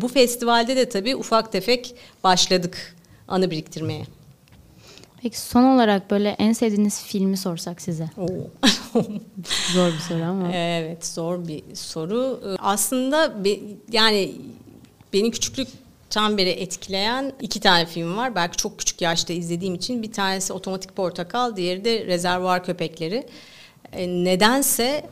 Bu 0.00 0.08
festivalde 0.08 0.76
de 0.76 0.88
tabii 0.88 1.16
ufak 1.16 1.52
tefek 1.52 1.94
başladık 2.24 2.96
anı 3.28 3.50
biriktirmeye. 3.50 4.04
Peki 5.22 5.40
son 5.40 5.64
olarak 5.64 6.10
böyle 6.10 6.28
en 6.28 6.52
sevdiğiniz 6.52 7.02
filmi 7.02 7.36
sorsak 7.36 7.82
size. 7.82 8.10
zor 9.72 9.92
bir 9.92 9.98
soru 9.98 10.22
ama. 10.22 10.52
Evet 10.52 11.06
zor 11.06 11.48
bir 11.48 11.62
soru. 11.74 12.40
Aslında 12.58 13.34
yani 13.92 14.32
beni 15.12 15.30
küçüklükten 15.30 16.38
beri 16.38 16.48
etkileyen 16.48 17.32
iki 17.40 17.60
tane 17.60 17.86
film 17.86 18.16
var. 18.16 18.34
Belki 18.34 18.56
çok 18.56 18.78
küçük 18.78 19.00
yaşta 19.00 19.32
izlediğim 19.32 19.74
için. 19.74 20.02
Bir 20.02 20.12
tanesi 20.12 20.52
Otomatik 20.52 20.96
Portakal, 20.96 21.56
diğeri 21.56 21.84
de 21.84 22.06
Rezervuar 22.06 22.64
Köpekleri. 22.64 23.26
Nedense 23.98 25.04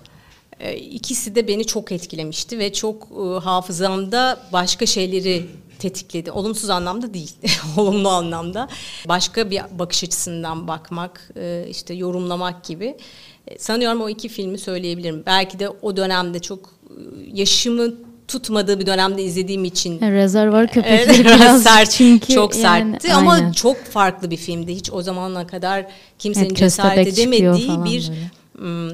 ikisi 0.91 1.35
de 1.35 1.49
beni 1.49 1.67
çok 1.67 1.93
etkilemişti 1.93 2.59
ve 2.59 2.73
çok 2.73 3.09
hafızamda 3.43 4.41
başka 4.53 4.87
şeyleri 4.87 5.47
tetikledi. 5.79 6.31
Olumsuz 6.31 6.71
anlamda 6.71 7.15
değil, 7.15 7.33
olumlu 7.77 8.09
anlamda. 8.09 8.69
Başka 9.09 9.51
bir 9.51 9.63
bakış 9.79 10.05
açısından 10.05 10.69
bakmak, 10.69 11.31
işte 11.69 11.95
yorumlamak 11.95 12.65
gibi. 12.65 12.97
Sanıyorum 13.59 14.01
o 14.01 14.09
iki 14.09 14.29
filmi 14.29 14.59
söyleyebilirim. 14.59 15.23
Belki 15.27 15.59
de 15.59 15.69
o 15.69 15.97
dönemde 15.97 16.39
çok 16.39 16.75
yaşımı 17.33 17.95
tutmadığı 18.29 18.81
bir 18.81 18.87
dönemde 18.87 19.23
izlediğim 19.23 19.65
için. 19.65 20.01
Rezervar 20.01 20.73
köpekleri 20.73 21.25
biraz 21.25 21.63
sert, 21.63 21.91
çünkü 21.91 22.35
çok 22.35 22.57
yani, 22.57 22.93
sertti 22.93 23.15
aynen. 23.15 23.27
ama 23.27 23.53
çok 23.53 23.85
farklı 23.85 24.31
bir 24.31 24.37
filmdi. 24.37 24.75
Hiç 24.75 24.93
o 24.93 25.03
zamana 25.03 25.47
kadar 25.47 25.87
kimsenin 26.19 26.47
evet, 26.47 26.57
cesaret 26.57 27.09
edemediği 27.09 27.85
bir 27.85 28.09
böyle. 28.09 28.31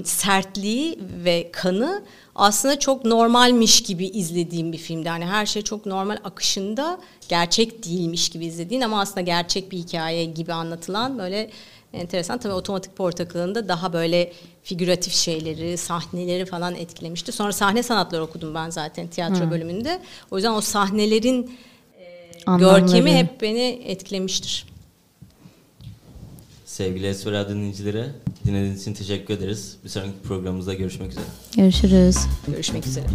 Sertliği 0.04 0.98
ve 1.24 1.50
kanı 1.52 2.02
aslında 2.34 2.78
çok 2.78 3.04
normalmiş 3.04 3.82
gibi 3.82 4.06
izlediğim 4.06 4.72
bir 4.72 4.78
filmdi. 4.78 5.08
Yani 5.08 5.24
her 5.24 5.46
şey 5.46 5.62
çok 5.62 5.86
normal 5.86 6.16
akışında 6.24 7.00
gerçek 7.28 7.84
değilmiş 7.84 8.28
gibi 8.28 8.46
izlediğin 8.46 8.80
ama 8.80 9.00
aslında 9.00 9.20
gerçek 9.20 9.72
bir 9.72 9.78
hikaye 9.78 10.24
gibi 10.24 10.52
anlatılan 10.52 11.18
böyle 11.18 11.50
enteresan. 11.92 12.38
Tabii 12.38 12.52
otomatik 12.52 12.96
portakalında 12.96 13.68
daha 13.68 13.92
böyle 13.92 14.32
figüratif 14.62 15.12
şeyleri, 15.12 15.78
sahneleri 15.78 16.46
falan 16.46 16.74
etkilemişti. 16.74 17.32
Sonra 17.32 17.52
sahne 17.52 17.82
sanatları 17.82 18.22
okudum 18.22 18.54
ben 18.54 18.70
zaten 18.70 19.08
tiyatro 19.08 19.46
Hı. 19.46 19.50
bölümünde. 19.50 20.00
O 20.30 20.36
yüzden 20.36 20.52
o 20.52 20.60
sahnelerin 20.60 21.58
e, 22.48 22.58
görkemi 22.58 23.12
hep 23.12 23.40
beni 23.40 23.82
etkilemiştir. 23.84 24.71
Sevgili 26.72 27.06
Esmer 27.06 27.48
dinleyicilere 27.48 28.10
dinlediğiniz 28.44 28.82
için 28.82 28.94
teşekkür 28.94 29.34
ederiz. 29.34 29.76
Bir 29.84 29.88
sonraki 29.88 30.12
programımızda 30.24 30.74
görüşmek 30.74 31.10
üzere. 31.10 31.24
Görüşürüz. 31.56 32.16
Görüşmek 32.46 32.86
üzere. 32.86 33.06